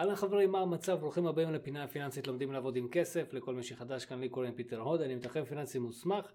אהלן 0.00 0.16
חברים, 0.16 0.52
מה 0.52 0.60
המצב? 0.60 1.00
ברוכים 1.00 1.26
הבאים 1.26 1.52
לפינה 1.52 1.84
הפיננסית 1.84 2.26
לומדים 2.26 2.52
לעבוד 2.52 2.76
עם 2.76 2.88
כסף. 2.88 3.32
לכל 3.32 3.54
מי 3.54 3.62
שחדש 3.62 4.04
כאן 4.04 4.20
לי 4.20 4.28
קוראים 4.28 4.54
פיטר 4.54 4.80
הוד, 4.80 5.00
אני 5.00 5.14
מתכן 5.14 5.44
פיננסי 5.44 5.78
מוסמך 5.78 6.32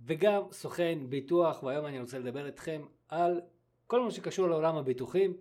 וגם 0.00 0.42
סוכן 0.52 0.98
ביטוח, 1.08 1.62
והיום 1.62 1.86
אני 1.86 2.00
רוצה 2.00 2.18
לדבר 2.18 2.46
איתכם 2.46 2.82
על 3.08 3.40
כל 3.86 4.00
מה 4.00 4.10
שקשור 4.10 4.48
לעולם 4.48 4.76
הביטוחים. 4.76 5.36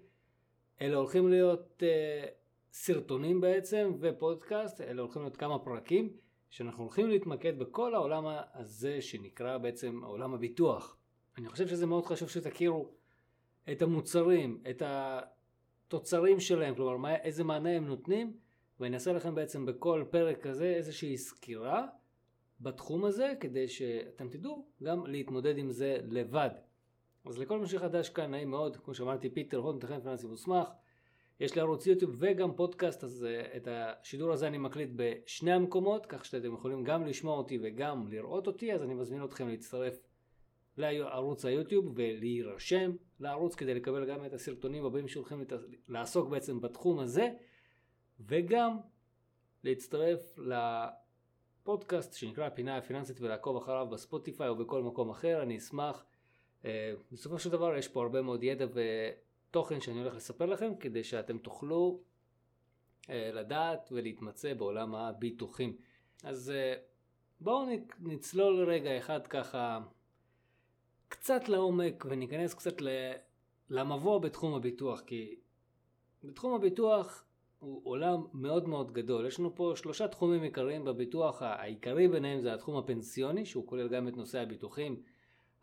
אלה 0.82 0.96
הולכים 0.96 1.30
להיות 1.30 1.84
uh, 1.84 2.30
סרטונים 2.74 3.42
בעצם 3.42 3.92
ופודקאסט, 4.00 4.82
אלה 4.82 5.02
הולכים 5.02 5.22
להיות 5.22 5.38
כמה 5.38 5.60
פרקים 5.60 6.10
שאנחנו 6.50 6.84
הולכים 6.84 7.10
להתמקד 7.10 7.60
בכל 7.60 7.96
העולם 7.96 8.26
הזה 8.54 9.02
שנקרא 9.02 9.58
בעצם 9.58 10.02
עולם 10.04 10.34
הביטוח. 10.34 10.98
אני 11.38 11.50
חושב 11.50 11.68
שזה 11.68 11.86
מאוד 11.86 12.06
חשוב 12.06 12.30
שתכירו 12.30 12.92
את 13.72 13.82
המוצרים, 13.82 14.62
את 14.70 14.82
התוצרים 15.94 16.40
שלהם, 16.40 16.76
כלומר 16.76 16.98
מה, 16.98 17.16
איזה 17.16 17.44
מענה 17.44 17.70
הם 17.70 17.88
נותנים, 17.88 18.34
ואני 18.80 18.96
אעשה 18.96 19.14
לכם 19.14 19.36
בעצם 19.36 19.66
בכל 19.66 20.04
פרק 20.10 20.42
כזה 20.42 20.66
איזושהי 20.66 21.18
סקירה 21.18 21.88
בתחום 22.62 23.06
הזה, 23.06 23.34
כדי 23.40 23.68
שאתם 23.68 24.30
תדעו 24.30 24.66
גם 24.84 25.06
להתמודד 25.06 25.58
עם 25.58 25.72
זה 25.72 25.98
לבד. 26.10 26.50
אז 27.26 27.40
לכל 27.40 27.60
מי 27.60 27.68
שחדש 27.68 28.10
כאן, 28.10 28.32
נעים 28.32 28.50
מאוד, 28.52 28.78
כמו 28.78 28.94
שאמרתי, 28.94 29.30
פיטר 29.30 29.58
הון, 29.58 29.76
מתכנן 29.76 30.00
פיננסי 30.00 30.28
מוסמך. 30.28 30.68
יש 31.40 31.56
לי 31.56 31.62
ערוץ 31.62 31.88
יוטיוב 31.88 32.16
וגם 32.18 32.56
פודקאסט, 32.56 33.04
אז 33.04 33.28
uh, 33.28 33.58
את 33.58 33.68
השידור 33.72 34.32
הזה 34.32 34.48
אני 34.48 34.58
מקליט 34.58 34.90
בשני 34.96 35.52
המקומות, 35.52 36.06
כך 36.06 36.26
שאתם 36.26 36.54
יכולים 36.54 36.84
גם 36.84 37.06
לשמוע 37.06 37.38
אותי 37.38 37.60
וגם 37.64 38.08
לראות 38.08 38.48
אותי, 38.48 38.74
אז 38.74 38.84
אני 38.84 38.94
מזמין 38.94 39.24
אתכם 39.24 39.48
להצטרף 39.48 40.00
לערוץ 40.78 41.46
היוטיוב 41.46 41.92
ולהירשם 41.96 42.92
לערוץ 43.20 43.56
כדי 43.56 43.74
לקבל 43.74 44.06
גם 44.06 44.26
את 44.26 44.34
הסרטונים 44.34 44.86
הבאים 44.86 45.08
שהולכים. 45.08 45.44
לעסוק 45.88 46.30
בעצם 46.30 46.62
בתחום 46.62 47.00
הזה, 47.00 47.30
וגם 48.20 48.78
להצטרף 49.64 50.40
לפודקאסט 51.62 52.14
שנקרא 52.14 52.46
הפינה 52.46 52.78
הפיננסית 52.78 53.22
ולעקוב 53.22 53.58
אחריו 53.58 53.88
בספוטיפיי 53.90 54.48
או 54.48 54.56
בכל 54.56 54.84
מקום 54.84 55.10
אחר, 55.10 55.42
אני 55.42 55.58
אשמח. 55.58 56.06
Uh, 56.62 56.66
בסופו 57.12 57.40
של 57.40 57.50
דבר 57.50 57.76
יש 57.76 57.88
פה 57.88 58.02
הרבה 58.02 58.22
מאוד 58.22 58.44
ידע 58.44 58.66
ו... 58.74 58.82
תוכן 59.52 59.82
שאני 59.82 60.00
הולך 60.00 60.16
לספר 60.16 60.46
לכם 60.46 60.76
כדי 60.80 61.04
שאתם 61.04 61.38
תוכלו 61.38 62.00
אה, 63.10 63.30
לדעת 63.34 63.90
ולהתמצא 63.92 64.54
בעולם 64.54 64.96
הביטוחים. 64.96 65.78
אז 66.24 66.52
אה, 66.52 66.74
בואו 67.40 67.66
נצלול 68.00 68.70
רגע 68.70 68.98
אחד 68.98 69.28
ככה 69.28 69.80
קצת 71.12 71.50
לעומק 71.50 72.06
וניכנס 72.10 72.54
קצת 72.54 72.76
למבוא 73.70 74.20
בתחום 74.20 74.54
הביטוח 74.54 75.02
כי 75.02 75.36
בתחום 76.24 76.54
הביטוח 76.54 77.24
הוא 77.60 77.82
עולם 77.84 78.26
מאוד 78.34 78.70
מאוד 78.70 78.92
גדול. 78.92 79.26
יש 79.26 79.40
לנו 79.40 79.56
פה 79.56 79.74
שלושה 79.76 80.08
תחומים 80.08 80.42
עיקריים 80.42 80.86
בביטוח, 80.86 81.42
העיקרי 81.42 82.08
ביניהם 82.08 82.42
זה 82.42 82.54
התחום 82.54 82.78
הפנסיוני 82.78 83.46
שהוא 83.46 83.68
כולל 83.68 83.88
גם 83.88 84.08
את 84.08 84.18
נושא 84.18 84.40
הביטוחים 84.40 85.04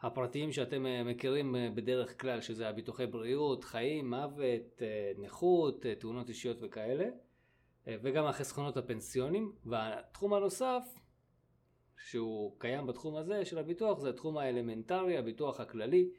הפרטיים 0.00 0.52
שאתם 0.52 0.86
אה, 0.86 1.04
מכירים 1.04 1.56
אה, 1.56 1.68
בדרך 1.74 2.20
כלל, 2.20 2.40
שזה 2.40 2.68
הביטוחי 2.68 3.06
בריאות, 3.06 3.64
חיים, 3.64 4.10
מוות, 4.10 4.82
אה, 4.82 5.12
נכות, 5.18 5.86
תאונות 5.98 6.28
אישיות 6.28 6.56
וכאלה, 6.60 7.08
וגם 7.86 8.24
החסכונות 8.24 8.76
הפנסיונים. 8.76 9.52
והתחום 9.66 10.34
הנוסף, 10.34 10.97
שהוא 12.06 12.54
קיים 12.58 12.86
בתחום 12.86 13.16
הזה 13.16 13.44
של 13.44 13.58
הביטוח, 13.58 13.98
זה 13.98 14.08
התחום 14.08 14.38
האלמנטרי, 14.38 15.18
הביטוח 15.18 15.60
הכללי. 15.60 16.10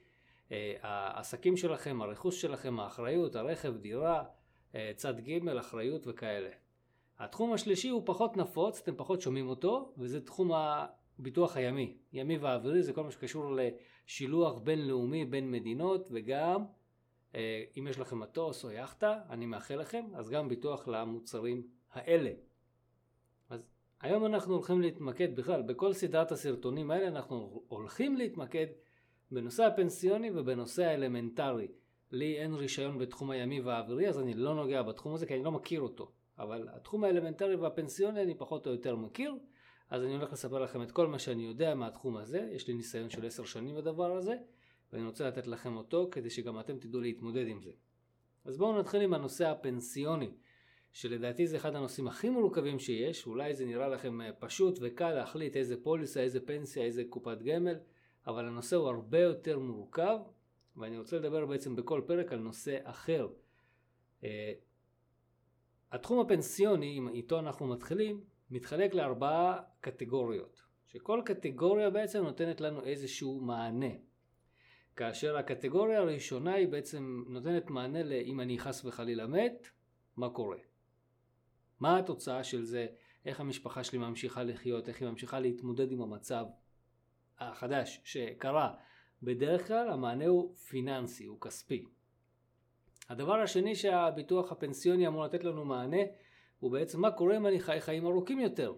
העסקים 0.81 1.57
שלכם, 1.57 2.01
הרכוש 2.01 2.41
שלכם, 2.41 2.79
האחריות, 2.79 3.35
הרכב, 3.35 3.77
דירה, 3.77 4.23
צד 4.95 5.19
ג', 5.19 5.47
אחריות 5.47 6.07
וכאלה. 6.07 6.49
התחום 7.19 7.53
השלישי 7.53 7.89
הוא 7.89 8.01
פחות 8.05 8.37
נפוץ, 8.37 8.81
אתם 8.81 8.95
פחות 8.95 9.21
שומעים 9.21 9.47
אותו, 9.47 9.93
וזה 9.97 10.25
תחום 10.25 10.51
ביטוח 11.19 11.57
הימי. 11.57 11.97
ימי 12.13 12.37
ואווירי 12.37 12.83
זה 12.83 12.93
כל 12.93 13.03
מה 13.03 13.11
שקשור 13.11 13.55
לשילוח 13.55 14.59
בינלאומי 14.59 15.25
בין 15.25 15.51
מדינות 15.51 16.09
וגם 16.11 16.65
אה, 17.35 17.63
אם 17.77 17.87
יש 17.87 17.99
לכם 17.99 18.19
מטוס 18.19 18.65
או 18.65 18.71
יאכטה, 18.71 19.19
אני 19.29 19.45
מאחל 19.45 19.75
לכם, 19.75 20.05
אז 20.15 20.29
גם 20.29 20.49
ביטוח 20.49 20.87
למוצרים 20.87 21.67
האלה. 21.93 22.31
היום 24.01 24.25
אנחנו 24.25 24.53
הולכים 24.53 24.81
להתמקד 24.81 25.35
בכלל, 25.35 25.61
בכל 25.61 25.93
סדרת 25.93 26.31
הסרטונים 26.31 26.91
האלה 26.91 27.07
אנחנו 27.07 27.63
הולכים 27.67 28.17
להתמקד 28.17 28.67
בנושא 29.31 29.63
הפנסיוני 29.63 30.31
ובנושא 30.31 30.83
האלמנטרי. 30.83 31.67
לי 32.11 32.39
אין 32.39 32.53
רישיון 32.53 32.97
בתחום 32.97 33.29
הימי 33.29 33.61
והאווירי 33.61 34.09
אז 34.09 34.19
אני 34.19 34.33
לא 34.33 34.55
נוגע 34.55 34.81
בתחום 34.81 35.13
הזה 35.13 35.25
כי 35.25 35.33
אני 35.35 35.43
לא 35.43 35.51
מכיר 35.51 35.81
אותו. 35.81 36.11
אבל 36.39 36.67
התחום 36.71 37.03
האלמנטרי 37.03 37.55
והפנסיוני 37.55 38.21
אני 38.23 38.35
פחות 38.35 38.67
או 38.67 38.71
יותר 38.71 38.95
מכיר. 38.95 39.35
אז 39.89 40.03
אני 40.03 40.15
הולך 40.15 40.33
לספר 40.33 40.59
לכם 40.59 40.81
את 40.81 40.91
כל 40.91 41.07
מה 41.07 41.19
שאני 41.19 41.45
יודע 41.45 41.75
מהתחום 41.75 42.17
הזה, 42.17 42.49
יש 42.51 42.67
לי 42.67 42.73
ניסיון 42.73 43.09
של 43.09 43.25
עשר 43.25 43.43
שנים 43.43 43.75
בדבר 43.75 44.17
הזה, 44.17 44.35
ואני 44.93 45.05
רוצה 45.05 45.27
לתת 45.27 45.47
לכם 45.47 45.77
אותו 45.77 46.09
כדי 46.11 46.29
שגם 46.29 46.59
אתם 46.59 46.77
תדעו 46.77 47.01
להתמודד 47.01 47.47
עם 47.47 47.61
זה. 47.61 47.71
אז 48.45 48.57
בואו 48.57 48.79
נתחיל 48.79 49.01
עם 49.01 49.13
הנושא 49.13 49.47
הפנסיוני, 49.47 50.29
שלדעתי 50.91 51.47
זה 51.47 51.57
אחד 51.57 51.75
הנושאים 51.75 52.07
הכי 52.07 52.29
מורכבים 52.29 52.79
שיש, 52.79 53.27
אולי 53.27 53.53
זה 53.53 53.65
נראה 53.65 53.87
לכם 53.87 54.21
אה, 54.21 54.33
פשוט 54.39 54.79
וקל 54.81 55.13
להחליט 55.13 55.55
איזה 55.55 55.83
פוליסה, 55.83 56.21
איזה 56.21 56.39
פנסיה, 56.45 56.83
איזה 56.83 57.03
קופת 57.09 57.41
גמל, 57.41 57.75
אבל 58.27 58.45
הנושא 58.45 58.75
הוא 58.75 58.87
הרבה 58.87 59.19
יותר 59.19 59.59
מורכב, 59.59 60.17
ואני 60.77 60.97
רוצה 60.97 61.17
לדבר 61.17 61.45
בעצם 61.45 61.75
בכל 61.75 62.01
פרק 62.07 62.33
על 62.33 62.39
נושא 62.39 62.77
אחר. 62.83 63.27
Uh, 64.21 64.25
התחום 65.91 66.19
הפנסיוני, 66.19 66.99
איתו 67.13 67.39
אנחנו 67.39 67.67
מתחילים, 67.67 68.23
מתחלק 68.51 68.93
לארבעה 68.93 69.61
קטגוריות, 69.81 70.61
שכל 70.87 71.21
קטגוריה 71.25 71.89
בעצם 71.89 72.23
נותנת 72.23 72.61
לנו 72.61 72.85
איזשהו 72.85 73.41
מענה. 73.41 73.93
כאשר 74.95 75.37
הקטגוריה 75.37 75.99
הראשונה 75.99 76.53
היא 76.53 76.67
בעצם 76.67 77.23
נותנת 77.27 77.69
מענה 77.69 78.03
לאם 78.03 78.39
אני 78.39 78.59
חס 78.59 78.85
וחלילה 78.85 79.27
מת, 79.27 79.67
מה 80.17 80.29
קורה? 80.29 80.68
מה 81.79 81.97
התוצאה 81.97 82.43
של 82.43 82.63
זה? 82.63 82.87
איך 83.25 83.39
המשפחה 83.39 83.83
שלי 83.83 83.99
ממשיכה 83.99 84.43
לחיות? 84.43 84.89
איך 84.89 85.01
היא 85.01 85.09
ממשיכה 85.09 85.39
להתמודד 85.39 85.91
עם 85.91 86.01
המצב 86.01 86.45
החדש 87.39 88.01
שקרה? 88.03 88.73
בדרך 89.23 89.67
כלל 89.67 89.89
המענה 89.89 90.27
הוא 90.27 90.55
פיננסי, 90.55 91.25
הוא 91.25 91.41
כספי. 91.41 91.85
הדבר 93.09 93.35
השני 93.35 93.75
שהביטוח 93.75 94.51
הפנסיוני 94.51 95.07
אמור 95.07 95.23
לתת 95.23 95.43
לנו 95.43 95.65
מענה 95.65 96.01
הוא 96.59 96.71
בעצם 96.71 97.01
מה 97.01 97.11
קורה 97.11 97.37
אם 97.37 97.47
אני 97.47 97.59
חי 97.59 97.77
חיים 97.79 98.05
ארוכים 98.05 98.39
יותר. 98.39 98.73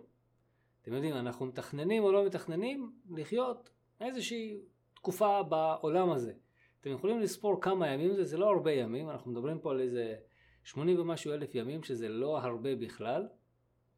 אתם 0.81 0.93
יודעים, 0.93 1.15
אנחנו 1.15 1.45
מתכננים 1.45 2.03
או 2.03 2.11
לא 2.11 2.25
מתכננים 2.25 2.91
לחיות 3.09 3.69
איזושהי 4.01 4.61
תקופה 4.93 5.43
בעולם 5.43 6.11
הזה. 6.11 6.33
אתם 6.81 6.91
יכולים 6.91 7.19
לספור 7.19 7.61
כמה 7.61 7.87
ימים 7.87 8.13
זה, 8.13 8.23
זה 8.23 8.37
לא 8.37 8.49
הרבה 8.49 8.71
ימים, 8.71 9.09
אנחנו 9.09 9.31
מדברים 9.31 9.59
פה 9.59 9.71
על 9.71 9.79
איזה 9.81 10.15
80 10.63 10.99
ומשהו 10.99 11.33
אלף 11.33 11.55
ימים, 11.55 11.83
שזה 11.83 12.09
לא 12.09 12.37
הרבה 12.37 12.75
בכלל. 12.75 13.27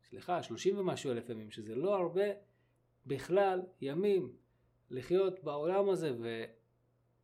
סליחה, 0.03 0.43
30 0.43 0.77
ומשהו 0.77 1.11
אלף 1.11 1.29
ימים, 1.29 1.51
שזה 1.51 1.75
לא 1.75 1.95
הרבה 1.95 2.25
בכלל 3.05 3.61
ימים 3.81 4.33
לחיות 4.89 5.43
בעולם 5.43 5.89
הזה, 5.89 6.11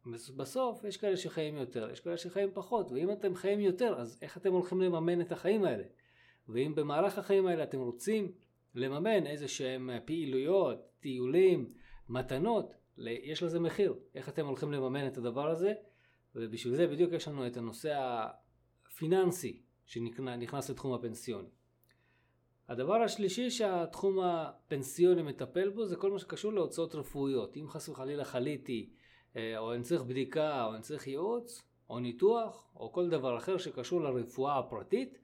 ובסוף 0.05 0.83
יש 0.83 0.97
כאלה 0.97 1.17
שחיים 1.17 1.55
יותר, 1.55 1.89
יש 1.91 1.99
כאלה 1.99 2.17
שחיים 2.17 2.49
פחות, 2.53 2.91
ואם 2.91 3.11
אתם 3.11 3.35
חיים 3.35 3.59
יותר, 3.59 3.95
אז 3.99 4.19
איך 4.21 4.37
אתם 4.37 4.53
הולכים 4.53 4.81
לממן 4.81 5.21
את 5.21 5.31
החיים 5.31 5.63
האלה? 5.63 5.83
ואם 6.47 6.75
במהלך 6.75 7.17
החיים 7.17 7.47
האלה 7.47 7.63
אתם 7.63 7.79
רוצים 7.79 8.31
לממן 8.75 9.27
איזה 9.27 9.47
שהם 9.47 9.89
פעילויות, 10.05 10.89
טיולים, 10.99 11.73
מתנות, 12.09 12.73
יש 12.97 13.43
לזה 13.43 13.59
מחיר. 13.59 13.95
איך 14.15 14.29
אתם 14.29 14.45
הולכים 14.45 14.71
לממן 14.71 15.07
את 15.07 15.17
הדבר 15.17 15.49
הזה? 15.49 15.73
ובשביל 16.35 16.75
זה 16.75 16.87
בדיוק 16.87 17.13
יש 17.13 17.27
לנו 17.27 17.47
את 17.47 17.57
הנושא 17.57 18.25
הפיננסי 18.99 19.61
שנכנס 19.85 20.69
לתחום 20.69 20.93
הפנסיוני. 20.93 21.49
הדבר 22.69 22.95
השלישי 22.95 23.49
שהתחום 23.49 24.19
הפנסיוני 24.19 25.21
מטפל 25.21 25.69
בו 25.69 25.85
זה 25.85 25.95
כל 25.95 26.11
מה 26.11 26.19
שקשור 26.19 26.53
להוצאות 26.53 26.95
רפואיות. 26.95 27.57
אם 27.57 27.67
חס 27.67 27.89
וחלילה 27.89 28.25
חליתי, 28.25 28.89
אה, 29.35 29.57
או 29.57 29.73
אני 29.73 29.83
צריך 29.83 30.03
בדיקה, 30.03 30.65
או 30.65 30.73
אני 30.73 30.81
צריך 30.81 31.07
ייעוץ, 31.07 31.61
או 31.89 31.99
ניתוח, 31.99 32.71
או 32.75 32.91
כל 32.91 33.09
דבר 33.09 33.37
אחר 33.37 33.57
שקשור 33.57 34.01
לרפואה 34.01 34.59
הפרטית, 34.59 35.19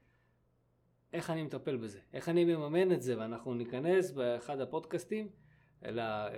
איך 1.13 1.29
אני 1.29 1.43
מטפל 1.43 1.77
בזה, 1.77 1.99
איך 2.13 2.29
אני 2.29 2.45
מממן 2.45 2.91
את 2.91 3.01
זה, 3.01 3.17
ואנחנו 3.17 3.53
ניכנס 3.53 4.11
באחד 4.11 4.59
הפודקאסטים, 4.59 5.29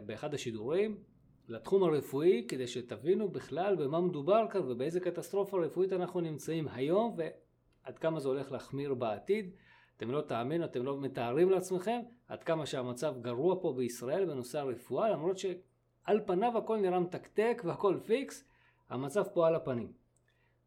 באחד 0.05 0.33
השידורים, 0.33 1.03
לתחום 1.47 1.83
הרפואי, 1.83 2.45
כדי 2.47 2.67
שתבינו 2.67 3.29
בכלל 3.29 3.75
במה 3.75 4.01
מדובר 4.01 4.45
כאן 4.51 4.61
ובאיזה 4.61 4.99
קטסטרופה 4.99 5.65
רפואית 5.65 5.93
אנחנו 5.93 6.21
נמצאים 6.21 6.67
היום, 6.67 7.15
ועד 7.17 7.97
כמה 7.97 8.19
זה 8.19 8.27
הולך 8.27 8.51
להחמיר 8.51 8.93
בעתיד. 8.93 9.51
אתם 9.97 10.11
לא 10.11 10.21
תאמינו, 10.21 10.65
אתם 10.65 10.85
לא 10.85 10.97
מתארים 10.97 11.49
לעצמכם 11.49 11.99
עד 12.27 12.43
כמה 12.43 12.65
שהמצב 12.65 13.15
גרוע 13.21 13.55
פה 13.61 13.73
בישראל 13.77 14.25
בנושא 14.25 14.59
הרפואה, 14.59 15.09
למרות 15.09 15.37
שעל 15.37 16.19
פניו 16.25 16.57
הכל 16.57 16.77
נראה 16.77 16.99
מתקתק 16.99 17.61
והכל 17.65 17.97
פיקס, 18.05 18.43
המצב 18.89 19.23
פה 19.33 19.47
על 19.47 19.55
הפנים. 19.55 19.91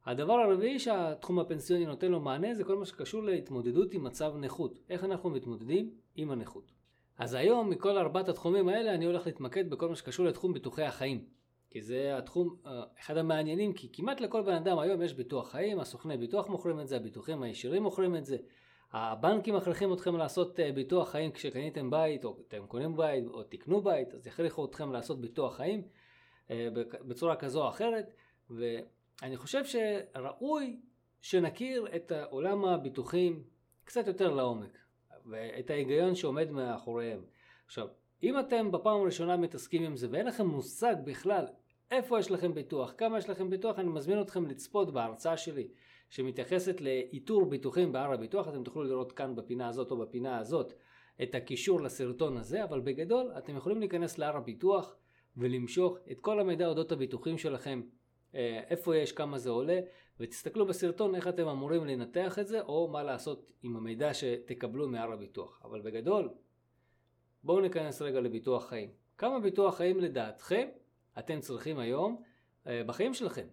הדבר 0.05 0.33
הרביעי 0.33 0.79
שהתחום 0.79 1.39
הפנסיוני 1.39 1.87
נותן 1.87 2.11
לו 2.11 2.21
מענה 2.21 2.55
זה 2.55 2.65
כל 2.65 2.79
מה 2.79 2.87
שקשור 2.87 3.23
להתמודדות 3.23 3.93
עם 3.95 4.05
מצב 4.05 4.37
נכות. 4.37 4.79
איך 4.91 5.05
אנחנו 5.05 5.31
מתמודדים 5.31 5.91
עם 6.15 6.31
הנכות. 6.31 6.80
אז 7.21 7.35
היום 7.35 7.71
מכל 7.71 7.99
ארבעת 7.99 8.29
התחומים 8.29 8.69
האלה 8.69 8.95
אני 8.95 9.05
הולך 9.05 9.27
להתמקד 9.27 9.71
בכל 9.71 9.89
מה 9.89 9.97
שקשור 9.97 10.27
לתחום 10.27 10.53
ביטוחי 10.53 10.83
החיים. 10.83 11.25
כי 11.71 11.83
זה 11.83 12.19
התחום, 12.19 12.57
אה, 12.67 12.83
אחד 13.01 13.17
המעניינים, 13.17 13.73
כי 13.73 13.89
כמעט 13.93 14.21
לכל 14.21 14.43
בן 14.43 14.55
אדם 14.55 14.79
היום 14.79 15.03
יש 15.03 15.15
ביטוח 15.15 15.51
חיים, 15.51 15.81
הסוכני 15.81 16.17
ביטוח 16.17 16.49
מוכרים 16.49 16.81
את 16.81 16.89
זה, 16.89 16.97
הביטוחים 16.97 17.43
הישירים 17.43 17.83
מוכרים 17.83 18.17
את 18.17 18.25
זה, 18.25 18.37
הבנקים 18.93 19.57
מכריחים 19.57 19.93
אתכם 19.93 20.17
לעשות 20.17 20.61
אה, 20.61 20.73
ביטוח 20.73 21.11
חיים 21.11 21.33
כשקניתם 21.33 21.91
בית, 21.91 22.25
או 22.25 22.37
אתם 22.49 22.67
קונים 22.67 22.97
בית, 22.97 23.25
או 23.27 23.43
תקנו 23.43 23.83
בית, 23.83 24.15
אז 24.15 24.27
יכריחו 24.27 24.65
אתכם 24.65 24.93
לעשות 24.93 25.21
ביטוח 25.21 25.57
חיים 25.57 25.83
אה, 26.51 26.69
בצורה 27.01 27.37
כזו 27.37 27.65
או 27.65 27.69
אחרת, 27.69 28.13
ואני 28.51 29.37
חושב 29.37 29.63
שראוי 29.65 30.81
שנכיר 31.21 31.87
את 31.97 32.13
עולם 32.31 32.65
הביטוחים 32.65 33.43
קצת 33.85 34.07
יותר 34.07 34.35
לעומק, 34.35 34.79
ואת 35.27 35.71
ההיגיון 35.71 36.15
שעומד 36.15 36.51
מאחוריהם. 36.51 37.21
עכשיו, 37.67 37.89
אם 38.23 38.39
אתם 38.39 38.73
בפעם 38.73 39.01
הראשונה 39.01 39.37
מתעסקים 39.37 39.83
עם 39.83 39.97
זה 39.97 40.09
ואין 40.11 40.27
לכם 40.27 40.47
מושג 40.47 40.95
בכלל 41.05 41.47
איפה 41.91 42.19
יש 42.19 42.31
לכם 42.31 42.55
ביטוח, 42.55 42.95
כמה 42.99 43.19
יש 43.19 43.31
לכם 43.31 43.51
ביטוח, 43.51 43.79
אני 43.79 43.89
מזמין 43.89 44.21
אתכם 44.21 44.47
לצפות 44.47 44.93
בהרצאה 44.93 45.37
שלי 45.37 45.69
שמתייחסת 46.11 46.81
לאיתור 46.81 47.45
ביטוחים 47.45 47.93
בהר 47.93 48.13
הביטוח, 48.13 48.49
אתם 48.49 48.65
תוכלו 48.65 48.83
לראות 48.85 49.13
כאן 49.13 49.37
בפינה 49.37 49.69
הזאת 49.69 49.91
או 49.91 49.97
בפינה 49.97 50.39
הזאת 50.39 50.73
את 51.23 51.35
הקישור 51.35 51.81
לסרטון 51.81 52.37
הזה, 52.37 52.65
אבל 52.65 52.81
בגדול 52.81 53.33
אתם 53.39 53.57
יכולים 53.57 53.81
להיכנס 53.81 54.19
להר 54.19 54.37
הביטוח 54.37 54.97
ולמשוך 55.37 55.99
את 56.11 56.21
כל 56.21 56.41
המידע 56.41 56.67
אודות 56.67 56.93
הביטוחים 56.93 57.39
שלכם, 57.39 57.83
אה, 58.35 58.61
איפה 58.69 58.97
יש, 58.97 59.13
כמה 59.13 59.39
זה 59.39 59.51
עולה, 59.51 59.81
ותסתכלו 60.21 60.67
בסרטון 60.67 61.15
איך 61.15 61.29
אתם 61.29 61.49
אמורים 61.49 61.85
לנתח 61.85 62.39
את 62.39 62.47
זה, 62.47 62.61
או 62.61 62.89
מה 62.89 63.03
לעשות 63.03 63.53
עם 63.63 63.77
המידע 63.77 64.15
שתקבלו 64.15 64.89
מהר 64.89 65.13
הביטוח. 65.13 65.61
אבל 65.65 65.81
בגדול, 65.81 66.29
בואו 67.43 67.61
ניכנס 67.61 68.03
רגע 68.03 68.21
לביטוח 68.21 68.69
חיים. 68.69 68.91
כמה 69.19 69.41
ביטוח 69.41 69.77
חיים 69.77 70.01
לדעתכם 70.01 70.69
אתם 71.19 71.41
צריכים 71.41 71.79
היום 71.79 72.23
אה, 72.67 72.83
בחיים 72.87 73.15
שלכם? 73.15 73.47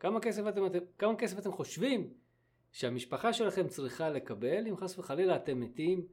כמה 0.00 0.20
כסף 0.20 0.42
אתם, 0.48 0.62
כמה 0.98 1.16
כסף 1.16 1.38
אתם 1.38 1.52
חושבים 1.52 2.14
שהמשפחה 2.72 3.32
שלכם 3.32 3.68
צריכה 3.68 4.10
לקבל 4.10 4.66
אם 4.66 4.76
חס 4.76 4.98
וחלילה 4.98 5.36
אתם 5.36 5.60
מתים 5.60 6.06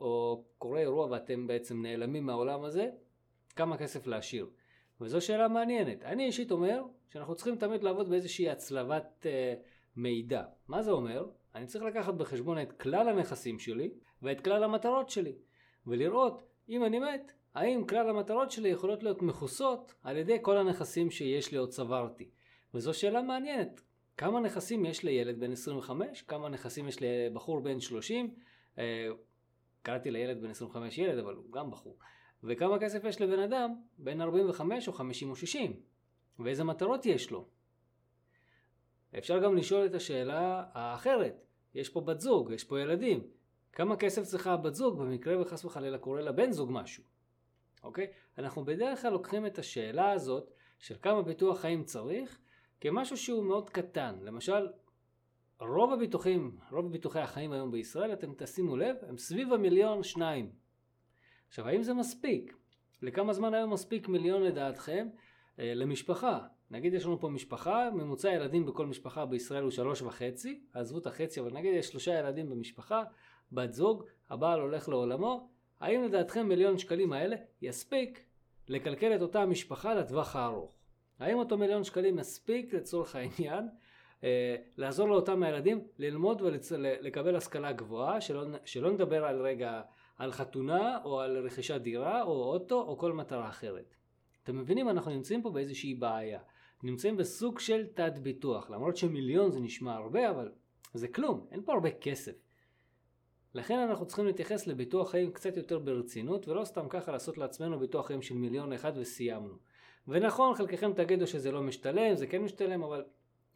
או 0.00 0.44
קורה 0.58 0.80
אירוע 0.80 1.06
ואתם 1.10 1.46
בעצם 1.46 1.82
נעלמים 1.82 2.26
מהעולם 2.26 2.64
הזה, 2.64 2.90
כמה 3.56 3.76
כסף 3.76 4.06
להשאיר? 4.06 4.46
וזו 5.00 5.20
שאלה 5.20 5.48
מעניינת. 5.48 6.02
אני 6.02 6.24
אישית 6.24 6.50
אומר 6.50 6.82
שאנחנו 7.12 7.34
צריכים 7.34 7.56
תמיד 7.56 7.82
לעבוד 7.82 8.08
באיזושהי 8.08 8.50
הצלבת 8.50 9.26
אה, 9.26 9.54
מידע. 9.96 10.42
מה 10.68 10.82
זה 10.82 10.90
אומר? 10.90 11.26
אני 11.54 11.66
צריך 11.66 11.84
לקחת 11.84 12.14
בחשבון 12.14 12.62
את 12.62 12.72
כלל 12.72 13.08
הנכסים 13.08 13.58
שלי 13.58 13.90
ואת 14.22 14.40
כלל 14.40 14.64
המטרות 14.64 15.10
שלי. 15.10 15.32
ולראות 15.86 16.42
אם 16.68 16.84
אני 16.84 16.98
מת, 16.98 17.32
האם 17.54 17.86
כלל 17.86 18.10
המטרות 18.10 18.50
שלי 18.50 18.68
יכולות 18.68 19.02
להיות 19.02 19.22
מכוסות 19.22 19.94
על 20.02 20.16
ידי 20.16 20.38
כל 20.42 20.56
הנכסים 20.56 21.10
שיש 21.10 21.52
לי 21.52 21.58
או 21.58 21.68
צברתי. 21.68 22.30
וזו 22.74 22.94
שאלה 22.94 23.22
מעניינת. 23.22 23.80
כמה 24.16 24.40
נכסים 24.40 24.84
יש 24.84 25.04
לילד 25.04 25.40
בן 25.40 25.52
25? 25.52 26.22
כמה 26.22 26.48
נכסים 26.48 26.88
יש 26.88 26.96
לבחור 27.00 27.60
בן 27.60 27.80
30? 27.80 28.34
אה, 28.78 29.08
קראתי 29.82 30.10
לילד 30.10 30.42
בן 30.42 30.50
25 30.50 30.98
ילד, 30.98 31.18
אבל 31.18 31.34
הוא 31.34 31.52
גם 31.52 31.70
בחור. 31.70 31.98
וכמה 32.46 32.78
כסף 32.78 33.04
יש 33.04 33.20
לבן 33.20 33.38
אדם 33.38 33.74
בן 33.98 34.20
45 34.20 34.88
או 34.88 34.92
50 34.92 35.30
או 35.30 35.36
60? 35.36 35.80
ואיזה 36.38 36.64
מטרות 36.64 37.06
יש 37.06 37.30
לו? 37.30 37.46
אפשר 39.18 39.38
גם 39.38 39.56
לשאול 39.56 39.86
את 39.86 39.94
השאלה 39.94 40.64
האחרת. 40.72 41.46
יש 41.74 41.88
פה 41.88 42.00
בת 42.00 42.20
זוג, 42.20 42.50
יש 42.50 42.64
פה 42.64 42.80
ילדים. 42.80 43.26
כמה 43.72 43.96
כסף 43.96 44.22
צריכה 44.22 44.52
הבת 44.52 44.74
זוג 44.74 44.98
במקרה 44.98 45.40
וחס 45.40 45.64
וחלילה 45.64 45.98
קורה 45.98 46.22
לבן 46.22 46.52
זוג 46.52 46.70
משהו. 46.72 47.04
אוקיי? 47.82 48.06
אנחנו 48.38 48.64
בדרך 48.64 49.02
כלל 49.02 49.10
לוקחים 49.10 49.46
את 49.46 49.58
השאלה 49.58 50.10
הזאת 50.10 50.50
של 50.78 50.94
כמה 51.02 51.22
ביטוח 51.22 51.60
חיים 51.60 51.84
צריך 51.84 52.38
כמשהו 52.80 53.16
שהוא 53.16 53.44
מאוד 53.44 53.70
קטן. 53.70 54.16
למשל, 54.22 54.68
רוב 55.60 55.92
הביטוחים, 55.92 56.58
רוב 56.70 56.92
ביטוחי 56.92 57.20
החיים 57.20 57.52
היום 57.52 57.70
בישראל, 57.70 58.12
אתם 58.12 58.32
תשימו 58.36 58.76
לב, 58.76 58.96
הם 59.08 59.18
סביב 59.18 59.52
המיליון 59.52 60.02
שניים. 60.02 60.65
עכשיו, 61.48 61.68
האם 61.68 61.82
זה 61.82 61.94
מספיק? 61.94 62.56
לכמה 63.02 63.32
זמן 63.32 63.54
היום 63.54 63.72
מספיק 63.72 64.08
מיליון 64.08 64.42
לדעתכם 64.42 65.08
אה, 65.58 65.72
למשפחה? 65.74 66.38
נגיד 66.70 66.94
יש 66.94 67.06
לנו 67.06 67.20
פה 67.20 67.28
משפחה, 67.28 67.90
ממוצע 67.94 68.32
ילדים 68.32 68.66
בכל 68.66 68.86
משפחה 68.86 69.26
בישראל 69.26 69.62
הוא 69.62 69.70
שלוש 69.70 70.02
וחצי, 70.02 70.60
עזבו 70.72 70.98
את 70.98 71.06
החצי, 71.06 71.40
אבל 71.40 71.52
נגיד 71.52 71.74
יש 71.74 71.88
שלושה 71.88 72.18
ילדים 72.18 72.50
במשפחה, 72.50 73.02
בת 73.52 73.72
זוג, 73.72 74.04
הבעל 74.30 74.60
הולך 74.60 74.88
לעולמו, 74.88 75.48
האם 75.80 76.04
לדעתכם 76.04 76.48
מיליון 76.48 76.78
שקלים 76.78 77.12
האלה 77.12 77.36
יספיק 77.62 78.24
לקלקל 78.68 79.14
את 79.16 79.22
אותה 79.22 79.46
משפחה 79.46 79.94
לטווח 79.94 80.36
הארוך? 80.36 80.76
האם 81.18 81.38
אותו 81.38 81.58
מיליון 81.58 81.84
שקלים 81.84 82.18
יספיק 82.18 82.74
לצורך 82.74 83.16
העניין 83.16 83.68
אה, 84.24 84.56
לעזור 84.76 85.08
לאותם 85.08 85.42
הילדים 85.42 85.80
ללמוד 85.98 86.42
ולקבל 86.42 87.36
השכלה 87.36 87.72
גבוהה, 87.72 88.20
שלא, 88.20 88.44
שלא 88.64 88.92
נדבר 88.92 89.24
על 89.24 89.42
רגע 89.42 89.82
על 90.16 90.32
חתונה 90.32 90.98
או 91.04 91.20
על 91.20 91.46
רכישת 91.46 91.80
דירה 91.80 92.22
או 92.22 92.52
אוטו 92.52 92.82
או 92.82 92.98
כל 92.98 93.12
מטרה 93.12 93.48
אחרת. 93.48 93.94
אתם 94.42 94.58
מבינים 94.58 94.88
אנחנו 94.88 95.10
נמצאים 95.10 95.42
פה 95.42 95.50
באיזושהי 95.50 95.94
בעיה. 95.94 96.40
נמצאים 96.82 97.16
בסוג 97.16 97.58
של 97.60 97.86
תת 97.94 98.18
ביטוח 98.22 98.70
למרות 98.70 98.96
שמיליון 98.96 99.50
זה 99.50 99.60
נשמע 99.60 99.94
הרבה 99.94 100.30
אבל 100.30 100.52
זה 100.94 101.08
כלום 101.08 101.46
אין 101.50 101.62
פה 101.64 101.72
הרבה 101.72 101.90
כסף. 101.90 102.32
לכן 103.54 103.78
אנחנו 103.78 104.06
צריכים 104.06 104.26
להתייחס 104.26 104.66
לביטוח 104.66 105.10
חיים 105.10 105.32
קצת 105.32 105.56
יותר 105.56 105.78
ברצינות 105.78 106.48
ולא 106.48 106.64
סתם 106.64 106.88
ככה 106.88 107.12
לעשות 107.12 107.38
לעצמנו 107.38 107.78
ביטוח 107.78 108.06
חיים 108.06 108.22
של 108.22 108.34
מיליון 108.34 108.72
אחד 108.72 108.92
וסיימנו. 108.96 109.54
ונכון 110.08 110.54
חלקכם 110.54 110.92
תגידו 110.92 111.26
שזה 111.26 111.52
לא 111.52 111.62
משתלם 111.62 112.14
זה 112.14 112.26
כן 112.26 112.42
משתלם 112.42 112.82
אבל 112.82 113.04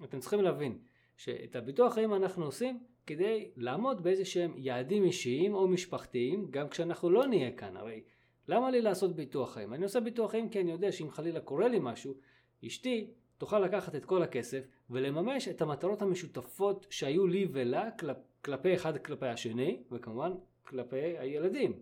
אתם 0.05 0.21
צריכים 0.21 0.43
להבין 0.43 0.79
שאת 1.21 1.57
הביטוח 1.57 1.95
חיים 1.95 2.15
אנחנו 2.15 2.45
עושים 2.45 2.79
כדי 3.07 3.51
לעמוד 3.57 4.03
באיזה 4.03 4.25
שהם 4.25 4.55
יעדים 4.57 5.05
אישיים 5.05 5.55
או 5.55 5.69
משפחתיים 5.69 6.47
גם 6.51 6.69
כשאנחנו 6.69 7.11
לא 7.11 7.27
נהיה 7.27 7.51
כאן 7.51 7.77
הרי 7.77 8.03
למה 8.49 8.71
לי 8.71 8.81
לעשות 8.81 9.17
ביטוח 9.17 9.55
חיים? 9.55 9.75
אני 9.75 9.85
עושה 9.85 10.01
ביטוח 10.01 10.31
חיים 10.31 10.49
כי 10.49 10.61
אני 10.61 10.71
יודע 10.71 10.93
שאם 10.93 11.11
חלילה 11.11 11.41
קורה 11.41 11.69
לי 11.69 11.79
משהו 11.81 12.15
אשתי 12.67 13.11
תוכל 13.39 13.59
לקחת 13.59 13.95
את 13.95 14.05
כל 14.05 14.23
הכסף 14.23 14.67
ולממש 14.91 15.49
את 15.49 15.63
המטרות 15.63 16.03
המשותפות 16.03 16.87
שהיו 16.91 17.27
לי 17.27 17.49
ולה 17.53 17.91
כלפ, 17.91 18.17
כלפי 18.45 18.75
אחד 18.75 18.99
כלפי 18.99 19.27
השני 19.27 19.83
וכמובן 19.93 20.33
כלפי 20.63 21.19
הילדים. 21.19 21.73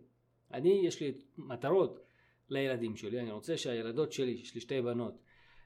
אני 0.53 0.83
יש 0.85 1.01
לי 1.01 1.13
מטרות 1.37 2.01
לילדים 2.49 2.97
שלי, 2.97 3.21
אני 3.21 3.31
רוצה 3.31 3.57
שהילדות 3.57 4.13
שלי, 4.13 4.31
יש 4.31 4.55
לי 4.55 4.61
שתי 4.61 4.83
בנות, 4.83 5.19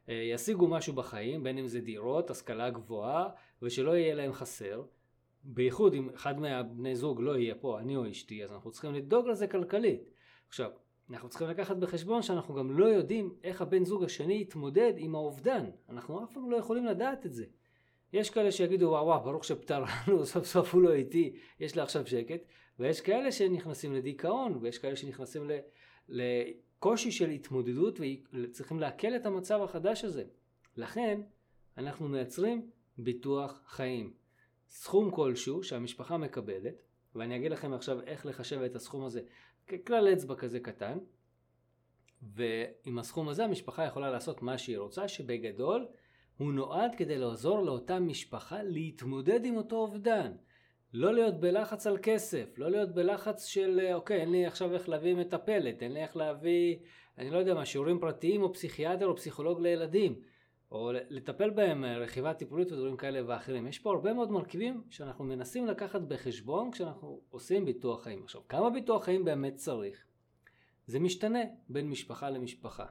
אה, 0.09 0.15
ישיגו 0.15 0.69
משהו 0.69 0.93
בחיים, 0.93 1.43
בין 1.43 1.59
אם 1.59 1.69
זה 1.69 1.81
דירות, 1.81 2.31
השכלה 2.31 2.71
גבוהה, 2.71 3.29
ושלא 3.63 3.97
יהיה 3.97 4.15
להם 4.15 4.33
חסר. 4.33 4.83
בייחוד 5.45 5.95
אם 5.95 6.09
אחד 6.15 6.41
מהבני 6.41 6.97
זוג 6.97 7.21
לא 7.21 7.37
יהיה 7.37 7.55
פה, 7.55 7.81
אני 7.81 7.97
או 7.97 8.11
אשתי, 8.11 8.45
אז 8.45 8.53
אנחנו 8.53 8.71
צריכים 8.71 8.95
לדאוג 8.95 9.29
לזה 9.29 9.47
כלכלית. 9.47 10.11
עכשיו, 10.49 10.71
אנחנו 11.11 11.29
צריכים 11.29 11.49
לקחת 11.49 11.77
בחשבון 11.77 12.23
שאנחנו 12.23 12.55
גם 12.55 12.79
לא 12.79 12.87
יודעים 12.87 13.35
איך 13.45 13.63
הבן 13.63 13.85
זוג 13.85 14.05
השני 14.05 14.41
יתמודד 14.41 14.93
עם 14.97 15.15
האובדן. 15.15 15.71
אנחנו 15.89 16.25
אף 16.25 16.33
פעם 16.33 16.51
לא 16.51 16.57
יכולים 16.57 16.87
לדעת 16.87 17.27
את 17.27 17.33
זה. 17.33 17.45
יש 18.13 18.31
כאלה 18.31 18.53
שיגידו 18.53 18.87
וואו 18.87 19.07
וואו 19.07 19.25
ברוך 19.25 19.45
שפטרנו 19.45 20.27
סוף 20.33 20.45
סוף 20.45 20.75
הוא 20.75 20.83
לא 20.83 20.93
איתי 20.93 21.37
יש 21.61 21.75
לי 21.75 21.83
עכשיו 21.83 22.07
שקט 22.07 22.41
ויש 22.79 23.01
כאלה 23.01 23.33
שנכנסים 23.33 23.93
לדיכאון 23.93 24.59
ויש 24.61 24.79
כאלה 24.79 24.97
שנכנסים 24.97 25.51
לקושי 26.09 27.11
של 27.11 27.31
התמודדות 27.31 28.01
וצריכים 28.33 28.81
לעכל 28.81 29.17
את 29.17 29.27
המצב 29.27 29.63
החדש 29.63 30.05
הזה. 30.05 30.25
לכן 30.77 31.21
אנחנו 31.79 32.09
מייצרים 32.09 32.71
ביטוח 32.99 33.63
חיים. 33.67 34.13
סכום 34.69 35.11
כלשהו 35.11 35.63
שהמשפחה 35.63 36.17
מקבלת 36.17 36.83
ואני 37.15 37.37
אגיד 37.37 37.53
לכם 37.53 37.73
עכשיו 37.73 38.01
איך 38.01 38.27
לחשב 38.27 38.61
את 38.63 38.77
הסכום 38.77 39.05
הזה 39.05 39.21
ככלל 39.67 40.13
אצבע 40.13 40.35
כזה 40.35 40.61
קטן 40.61 40.99
ועם 42.23 42.99
הסכום 42.99 43.29
הזה 43.29 43.45
המשפחה 43.45 43.85
יכולה 43.85 44.11
לעשות 44.11 44.43
מה 44.43 44.59
שהיא 44.59 44.79
רוצה 44.79 45.09
שבגדול 45.09 45.87
הוא 46.37 46.53
נועד 46.53 46.95
כדי 46.97 47.19
לעזור 47.19 47.63
לאותה 47.63 48.01
משפחה 48.01 48.63
להתמודד 48.63 49.45
עם 49.45 49.57
אותו 49.57 49.77
אובדן. 49.77 50.33
לא 50.93 51.15
להיות 51.15 51.41
בלחץ 51.41 51.87
על 51.87 51.99
כסף, 52.03 52.59
לא 52.59 52.71
להיות 52.71 52.95
בלחץ 52.95 53.45
של 53.45 53.81
אוקיי 53.95 54.21
אין 54.21 54.33
לי 54.33 54.47
עכשיו 54.47 54.75
איך 54.75 54.89
להביא 54.89 55.15
מטפלת, 55.15 55.83
אין 55.83 55.93
לי 55.93 56.03
איך 56.03 56.17
להביא 56.17 56.77
אני 57.19 57.31
לא 57.31 57.39
יודע 57.39 57.55
מה 57.55 57.67
שיעורים 57.67 57.99
פרטיים 58.01 58.43
או 58.43 58.53
פסיכיאטר 58.53 59.07
או 59.07 59.17
פסיכולוג 59.17 59.61
לילדים 59.61 60.21
או 60.73 60.93
לטפל 61.11 61.51
בהם 61.51 61.85
רכיבה 61.85 62.35
טיפולית 62.35 62.73
ודברים 62.73 62.97
כאלה 62.97 63.21
ואחרים. 63.27 63.67
יש 63.67 63.79
פה 63.79 63.91
הרבה 63.91 64.13
מאוד 64.13 64.31
מרכיבים 64.31 64.83
שאנחנו 64.91 65.25
מנסים 65.25 65.67
לקחת 65.67 66.01
בחשבון 66.01 66.71
כשאנחנו 66.71 67.21
עושים 67.31 67.65
ביטוח 67.65 68.03
חיים. 68.03 68.23
עכשיו 68.25 68.41
כמה 68.49 68.71
ביטוח 68.71 69.05
חיים 69.05 69.25
באמת 69.25 69.55
צריך? 69.55 70.05
זה 70.87 71.01
משתנה 71.01 71.39
בין 71.69 71.91
משפחה 71.91 72.31
למשפחה. 72.31 72.85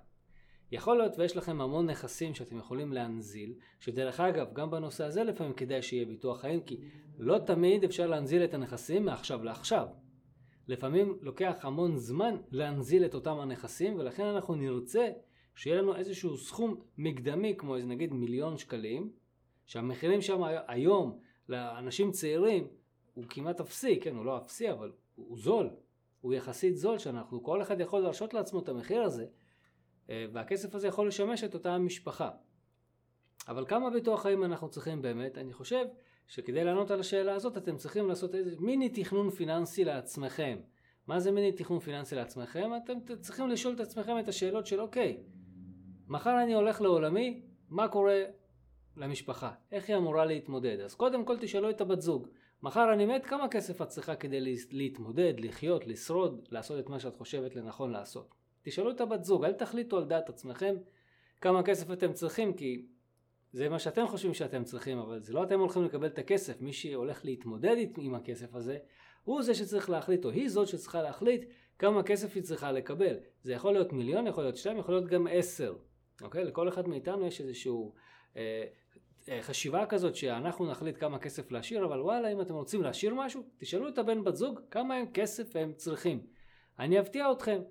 יכול 0.71 0.97
להיות 0.97 1.17
ויש 1.17 1.37
לכם 1.37 1.61
המון 1.61 1.89
נכסים 1.89 2.33
שאתם 2.33 2.57
יכולים 2.57 2.93
להנזיל, 2.93 3.53
שדרך 3.79 4.19
אגב, 4.19 4.53
גם 4.53 4.71
בנושא 4.71 5.03
הזה 5.03 5.23
לפעמים 5.23 5.53
כדאי 5.53 5.81
שיהיה 5.81 6.05
ביטוח 6.05 6.41
חיים, 6.41 6.61
כי 6.61 6.77
לא 7.17 7.37
תמיד 7.37 7.83
אפשר 7.83 8.07
להנזיל 8.07 8.43
את 8.43 8.53
הנכסים 8.53 9.05
מעכשיו 9.05 9.43
לעכשיו. 9.43 9.87
לפעמים 10.67 11.17
לוקח 11.21 11.55
המון 11.61 11.97
זמן 11.97 12.35
להנזיל 12.51 13.05
את 13.05 13.13
אותם 13.13 13.39
הנכסים, 13.39 13.95
ולכן 13.95 14.23
אנחנו 14.23 14.55
נרצה 14.55 15.09
שיהיה 15.55 15.81
לנו 15.81 15.95
איזשהו 15.95 16.37
סכום 16.37 16.75
מקדמי, 16.97 17.55
כמו 17.57 17.75
איזה 17.75 17.87
נגיד 17.87 18.13
מיליון 18.13 18.57
שקלים, 18.57 19.11
שהמחירים 19.65 20.21
שם 20.21 20.41
היום 20.67 21.19
לאנשים 21.49 22.11
צעירים 22.11 22.67
הוא 23.13 23.25
כמעט 23.29 23.59
אפסי, 23.59 23.99
כן, 23.99 24.15
הוא 24.15 24.25
לא 24.25 24.37
אפסי, 24.37 24.71
אבל 24.71 24.91
הוא 25.15 25.37
זול. 25.37 25.69
הוא 26.21 26.33
יחסית 26.33 26.77
זול, 26.77 26.97
שאנחנו, 26.97 27.43
כל 27.43 27.61
אחד 27.61 27.79
יכול 27.79 27.99
להרשות 27.99 28.33
לעצמו 28.33 28.59
את 28.59 28.69
המחיר 28.69 29.01
הזה, 29.01 29.25
אה, 30.09 30.25
והכסף 30.33 30.75
הזה 30.75 30.87
יכול 30.87 31.07
לשמש 31.07 31.43
את 31.43 31.53
אותה 31.53 31.77
משפחה. 31.77 32.29
אבל 33.47 33.65
כמה 33.65 33.89
ביטוח 33.89 34.21
חיים 34.21 34.43
אנחנו 34.43 34.69
צריכים 34.69 35.01
באמת? 35.01 35.37
אני 35.37 35.53
חושב 35.53 35.85
שכדי 36.27 36.63
לענות 36.63 36.91
על 36.91 36.99
השאלה 36.99 37.33
הזאת 37.35 37.57
אתם 37.57 37.77
צריכים 37.77 38.07
לעשות 38.07 38.35
איזה 38.35 38.55
מיני 38.59 38.89
תכנון 38.89 39.29
פיננסי 39.29 39.85
לעצמכם. 39.85 40.59
מה 41.07 41.19
זה 41.19 41.31
מיני 41.31 41.51
תכנון 41.51 41.79
פיננסי 41.79 42.15
לעצמכם? 42.15 42.71
אתם 42.83 42.93
צריכים 43.19 43.49
לשאול 43.49 43.73
את 43.73 43.79
עצמכם 43.79 44.19
את 44.19 44.27
השאלות 44.27 44.65
של 44.65 44.81
אוקיי, 44.81 45.23
מחר 46.11 46.43
אני 46.43 46.53
הולך 46.53 46.81
לעולמי, 46.81 47.41
מה 47.69 47.87
קורה 47.87 48.23
למשפחה? 48.97 49.51
איך 49.71 49.89
היא 49.89 49.97
אמורה 49.97 50.25
להתמודד? 50.25 50.79
אז 50.79 50.95
קודם 50.95 51.25
כל 51.25 51.37
תשאלו 51.37 51.69
את 51.69 51.81
הבת 51.81 52.01
זוג, 52.01 52.27
מחר 52.63 52.93
אני 52.93 53.05
מת, 53.05 53.25
כמה 53.25 53.47
כסף 53.47 53.81
את 53.81 53.87
צריכה 53.87 54.15
כדי 54.15 54.55
להתמודד, 54.71 55.33
לחיות, 55.37 55.87
לשרוד, 55.87 56.47
לעשות 56.51 56.79
את 56.79 56.89
מה 56.89 56.99
שאת 56.99 57.15
חושבת 57.15 57.55
לנכון 57.55 57.91
לעשות? 57.91 58.35
תשאלו 58.61 58.91
את 58.91 59.01
הבת 59.01 59.23
זוג, 59.23 59.45
אל 59.45 59.53
תחליטו 59.53 59.97
על 59.97 60.05
דעת 60.05 60.29
עצמכם 60.29 60.75
כמה 61.41 61.63
כסף 61.63 61.91
אתם 61.91 62.13
צריכים, 62.13 62.53
כי 62.53 62.85
זה 63.53 63.69
מה 63.69 63.79
שאתם 63.79 64.07
חושבים 64.07 64.33
שאתם 64.33 64.63
צריכים, 64.63 64.97
אבל 64.97 65.19
זה 65.19 65.33
לא 65.33 65.43
אתם 65.43 65.59
הולכים 65.59 65.83
לקבל 65.83 66.07
את 66.07 66.19
הכסף, 66.19 66.61
מי 66.61 66.73
שהולך 66.73 67.25
להתמודד 67.25 67.75
עם 67.97 68.15
הכסף 68.15 68.55
הזה, 68.55 68.77
הוא 69.23 69.41
זה 69.41 69.53
שצריך 69.53 69.89
להחליט, 69.89 70.25
או 70.25 70.29
היא 70.29 70.49
זאת 70.49 70.67
שצריכה 70.67 71.01
להחליט 71.01 71.45
כמה 71.79 72.03
כסף 72.03 72.35
היא 72.35 72.43
צריכה 72.43 72.71
לקבל. 72.71 73.15
זה 73.41 73.53
יכול 73.53 73.73
להיות 73.73 73.93
מיליון, 73.93 74.27
יכול 74.27 74.43
להיות 74.43 74.57
שתיים, 74.57 74.77
יכול 74.77 74.95
להיות 74.95 75.07
גם 75.07 75.27
עשר. 75.31 75.75
אוקיי? 76.21 76.43
לכל 76.43 76.69
אחד 76.69 76.87
מאיתנו 76.87 77.27
יש 77.27 77.41
איזשהו 77.41 77.93
אה, 78.37 78.63
אה, 79.29 79.41
חשיבה 79.41 79.85
כזאת 79.85 80.15
שאנחנו 80.15 80.71
נחליט 80.71 80.97
כמה 80.99 81.19
כסף 81.19 81.51
להשאיר, 81.51 81.85
אבל 81.85 82.01
וואלה, 82.01 82.31
אם 82.31 82.41
אתם 82.41 82.53
רוצים 82.53 82.81
להשאיר 82.81 83.15
משהו, 83.15 83.43
תשאלו 83.57 83.87
את 83.87 83.97
הבן 83.97 84.23
בת 84.23 84.35
זוג 84.35 84.59
כמה 84.71 84.95
הם 84.95 85.05
כסף 85.13 85.55
הם 85.55 85.73
צריכים. 85.73 86.25
אני 86.79 86.99
אפתיע 86.99 87.31
אתכם, 87.31 87.61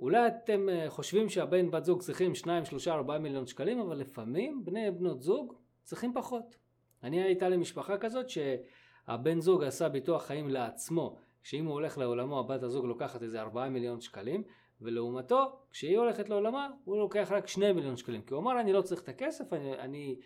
אולי 0.00 0.26
אתם 0.26 0.68
אה, 0.68 0.90
חושבים 0.90 1.28
שהבן 1.28 1.70
בת 1.70 1.84
זוג 1.84 2.00
צריכים 2.00 2.34
2, 2.34 2.64
3, 2.64 2.88
4 2.88 3.18
מיליון 3.18 3.46
שקלים, 3.46 3.80
אבל 3.80 3.96
לפעמים 3.96 4.64
בני 4.64 4.90
בנות 4.90 5.22
זוג 5.22 5.54
צריכים 5.82 6.12
פחות. 6.14 6.56
אני 7.02 7.22
הייתה 7.22 7.48
לי 7.48 7.56
משפחה 7.56 7.98
כזאת 7.98 8.26
שהבן 8.28 9.40
זוג 9.40 9.64
עשה 9.64 9.88
ביטוח 9.88 10.26
חיים 10.26 10.50
לעצמו, 10.50 11.18
שאם 11.42 11.64
הוא 11.64 11.72
הולך 11.72 11.98
לעולמו 11.98 12.40
הבת 12.40 12.62
הזוג 12.62 12.84
לוקחת 12.84 13.22
איזה 13.22 13.40
4 13.40 13.68
מיליון 13.68 14.00
שקלים, 14.00 14.42
ולעומתו 14.82 15.58
כשהיא 15.70 15.98
הולכת 15.98 16.28
לעולמה 16.28 16.68
הוא 16.84 16.96
לוקח 16.96 17.28
רק 17.30 17.48
2 17.48 17.76
מיליון 17.76 17.96
שקלים, 17.96 18.22
כי 18.22 18.34
הוא 18.34 18.42
אמר 18.42 18.60
אני 18.60 18.72
לא 18.72 18.82
צריך 18.82 19.02
את 19.02 19.08
הכסף, 19.08 19.52
אני, 19.52 19.72
אני 19.74 20.16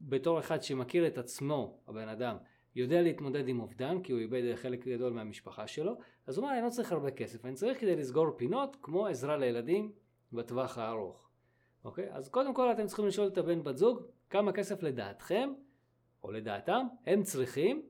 בתור 0.00 0.38
אחד 0.38 0.62
שמכיר 0.62 1.06
את 1.06 1.18
עצמו, 1.18 1.78
הבן 1.88 2.08
אדם, 2.08 2.36
יודע 2.76 3.02
להתמודד 3.02 3.48
עם 3.48 3.60
אובדן, 3.60 4.02
כי 4.02 4.12
הוא 4.12 4.20
איבד 4.20 4.54
חלק 4.54 4.86
גדול 4.86 5.12
מהמשפחה 5.12 5.66
שלו, 5.66 5.98
אז 6.26 6.38
הוא 6.38 6.44
אומר, 6.44 6.56
אני 6.58 6.64
לא 6.64 6.70
צריך 6.70 6.92
הרבה 6.92 7.10
כסף, 7.10 7.44
אני 7.44 7.54
צריך 7.54 7.80
כדי 7.80 7.96
לסגור 7.96 8.30
פינות, 8.36 8.76
כמו 8.82 9.06
עזרה 9.06 9.36
לילדים 9.36 9.92
בטווח 10.32 10.78
הארוך. 10.78 11.28
אוקיי? 11.84 12.12
אז 12.12 12.28
קודם 12.28 12.54
כל 12.54 12.72
אתם 12.72 12.86
צריכים 12.86 13.06
לשאול 13.06 13.28
את 13.28 13.38
הבן 13.38 13.62
בת 13.62 13.76
זוג, 13.76 14.02
כמה 14.30 14.52
כסף 14.52 14.82
לדעתכם, 14.82 15.52
או 16.22 16.32
לדעתם, 16.32 16.86
הם 17.06 17.22
צריכים, 17.22 17.82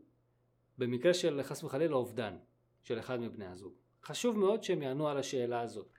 במקרה 0.79 1.15
של 1.15 1.41
חס 1.43 1.65
וחלילה 1.65 1.97
אובדן 1.97 2.37
של 2.83 2.99
אחד 2.99 3.21
מבני 3.21 3.47
הזוג. 3.47 3.75
חשוב 4.05 4.39
מאוד 4.39 4.63
שהם 4.63 4.83
יענו 4.83 5.09
על 5.09 5.19
השאלה 5.19 5.61
הזאת. 5.61 5.96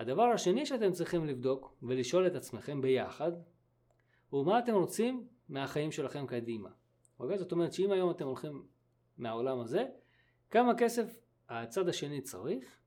הדבר 0.00 0.22
השני 0.22 0.66
שאתם 0.66 0.92
צריכים 0.92 1.26
לבדוק 1.26 1.76
ולשאול 1.82 2.26
את 2.26 2.34
עצמכם 2.34 2.80
ביחד, 2.80 3.32
הוא 4.30 4.46
מה 4.46 4.58
אתם 4.58 4.74
רוצים 4.74 5.26
מהחיים 5.48 5.92
שלכם 5.92 6.26
קדימה. 6.26 6.70
אוקיי? 7.20 7.38
זאת 7.38 7.52
אומרת 7.52 7.72
שאם 7.72 7.92
היום 7.92 8.10
אתם 8.10 8.24
הולכים 8.24 8.62
מהעולם 9.18 9.60
הזה, 9.60 9.84
כמה 10.50 10.74
כסף 10.78 11.20
הצד 11.48 11.88
השני 11.88 12.20
צריך 12.20 12.80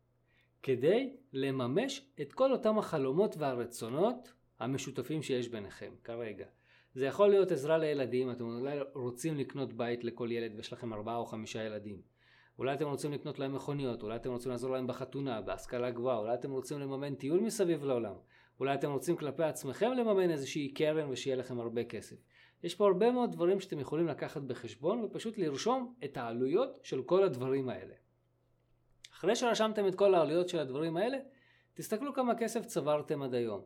כדי 0.63 1.15
לממש 1.34 2.08
את 2.22 2.34
כל 2.34 2.51
אותם 2.51 2.77
החלומות 2.77 3.36
והרצונות 3.38 4.34
המשותפים 4.60 5.22
שיש 5.22 5.50
ביניכם 5.50 5.93
כרגע. 6.03 6.46
זה 6.93 7.05
יכול 7.05 7.29
להיות 7.29 7.51
עזרה 7.51 7.77
לילדים, 7.77 8.32
אתם 8.32 8.43
אולי 8.43 8.79
רוצים 8.93 9.38
לקנות 9.38 9.74
בית 9.74 10.03
לכל 10.03 10.32
ילד 10.32 10.51
ויש 10.55 10.74
לכם 10.74 10.93
ארבעה 10.93 11.15
או 11.15 11.25
חמישה 11.25 11.63
ילדים. 11.63 12.12
אולי 12.60 12.74
אתם 12.74 12.88
רוצים 12.88 13.12
לקנות 13.12 13.39
להם 13.39 13.55
מכוניות, 13.55 14.03
אולי 14.03 14.15
אתם 14.15 14.31
רוצים 14.31 14.51
לעזור 14.51 14.72
להם 14.72 14.88
בחתונה, 14.88 15.41
בהשכלה 15.41 15.91
גבוהה, 15.91 16.17
אולי 16.17 16.33
אתם 16.33 16.51
רוצים 16.51 16.79
לממן 16.79 17.15
טיול 17.15 17.39
מסביב 17.39 17.83
לעולם, 17.83 18.15
אולי 18.60 18.74
אתם 18.74 18.91
רוצים 18.91 19.15
כלפי 19.15 19.43
עצמכם 19.43 19.91
לממן 19.91 20.29
איזושהי 20.29 20.74
קרן 20.74 21.10
ושיהיה 21.10 21.36
לכם 21.36 21.60
הרבה 21.60 21.83
כסף. 21.83 22.15
יש 22.63 22.75
פה 22.75 22.88
הרבה 22.88 23.12
מאוד 23.12 23.31
דברים 23.31 23.60
שאתם 23.60 23.79
יכולים 23.79 24.07
לקחת 24.07 24.41
בחשבון 24.41 25.03
ופשוט 25.03 25.38
לרשום 25.38 25.93
את 26.03 26.17
העלויות 26.17 26.79
של 26.83 27.03
כל 27.03 27.24
הדברים 27.24 27.69
האלה. 27.69 27.93
אחרי 29.13 29.36
שרשמתם 29.36 29.88
את 29.88 29.95
כל 29.95 30.15
העלויות 30.15 30.50
של 30.50 30.60
הדברים 30.60 30.98
האלה, 30.98 31.17
תסתכלו 31.74 32.13
כמה 32.13 32.36
כסף 32.36 32.65
צברתם 32.65 33.22
עד 33.22 33.33
היום. 33.33 33.62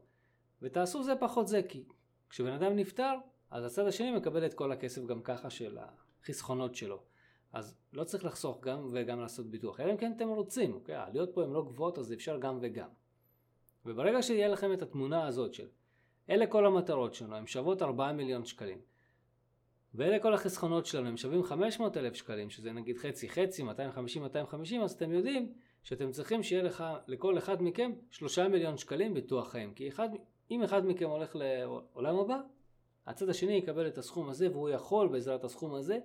ותעשו 0.62 1.04
זה 1.04 1.16
פחות 1.16 1.48
זה, 1.48 1.62
כי 1.70 1.84
כשבן 2.30 2.52
אדם 2.52 2.76
נפטר, 2.76 3.14
אז 3.52 3.66
הצד 3.66 3.88
השני 3.88 4.12
מקבל 4.12 4.46
את 4.46 4.54
כל 4.54 4.72
הכסף 4.72 5.06
גם 5.06 5.22
ככה 5.22 5.50
של 5.50 5.78
החסכונות 5.78 6.76
שלו. 6.76 7.04
אז 7.54 7.76
לא 7.94 8.04
צריך 8.04 8.26
לחסוך 8.26 8.60
גם 8.62 8.88
וגם 8.92 9.20
לעשות 9.20 9.46
ביטוח, 9.46 9.80
אלא 9.80 9.92
אם 9.92 9.98
כן 9.98 10.14
אתם 10.16 10.30
רוצים, 10.30 10.74
אוקיי? 10.74 10.96
העלויות 10.96 11.30
פה 11.34 11.44
הן 11.44 11.52
לא 11.52 11.64
גבוהות 11.64 11.98
אז 11.98 12.14
אפשר 12.14 12.38
גם 12.38 12.58
וגם. 12.62 12.90
וברגע 13.86 14.22
שיהיה 14.22 14.48
לכם 14.48 14.74
את 14.74 14.82
התמונה 14.82 15.28
הזאת 15.28 15.54
של 15.54 15.68
אלה 16.30 16.48
כל 16.48 16.66
המטרות 16.66 17.14
שלנו, 17.14 17.36
הן 17.36 17.48
שוות 17.48 17.82
4 17.82 18.12
מיליון 18.12 18.46
שקלים. 18.46 18.80
ואלה 19.96 20.20
כל 20.20 20.34
החסכונות 20.34 20.86
שלנו, 20.86 21.08
הם 21.08 21.18
שווים 21.18 21.44
500 21.44 21.98
אלף 21.98 22.14
שקלים, 22.14 22.50
שזה 22.50 22.72
נגיד 22.72 22.98
חצי 22.98 23.30
חצי, 23.30 23.64
250-250, 23.64 23.68
אז 24.84 24.92
אתם 24.92 25.12
יודעים 25.12 25.54
שאתם 25.84 26.12
צריכים 26.12 26.44
שיהיה 26.44 26.64
לך, 26.64 26.84
לכל 27.08 27.38
אחד 27.38 27.62
מכם, 27.62 27.92
3 28.12 28.40
מיליון 28.40 28.78
שקלים 28.78 29.14
ביטוח 29.14 29.52
חיים. 29.52 29.74
כי 29.74 29.88
אחד, 29.88 30.10
אם 30.52 30.64
אחד 30.64 30.86
מכם 30.86 31.10
הולך 31.10 31.36
לעולם 31.36 32.20
הבא, 32.20 32.40
הצד 33.08 33.30
השני 33.30 33.54
יקבל 33.54 33.88
את 33.88 33.98
הסכום 33.98 34.30
הזה, 34.30 34.52
והוא 34.52 34.70
יכול 34.70 35.08
בעזרת 35.08 35.44
הסכום 35.44 35.76
הזה 35.76 36.00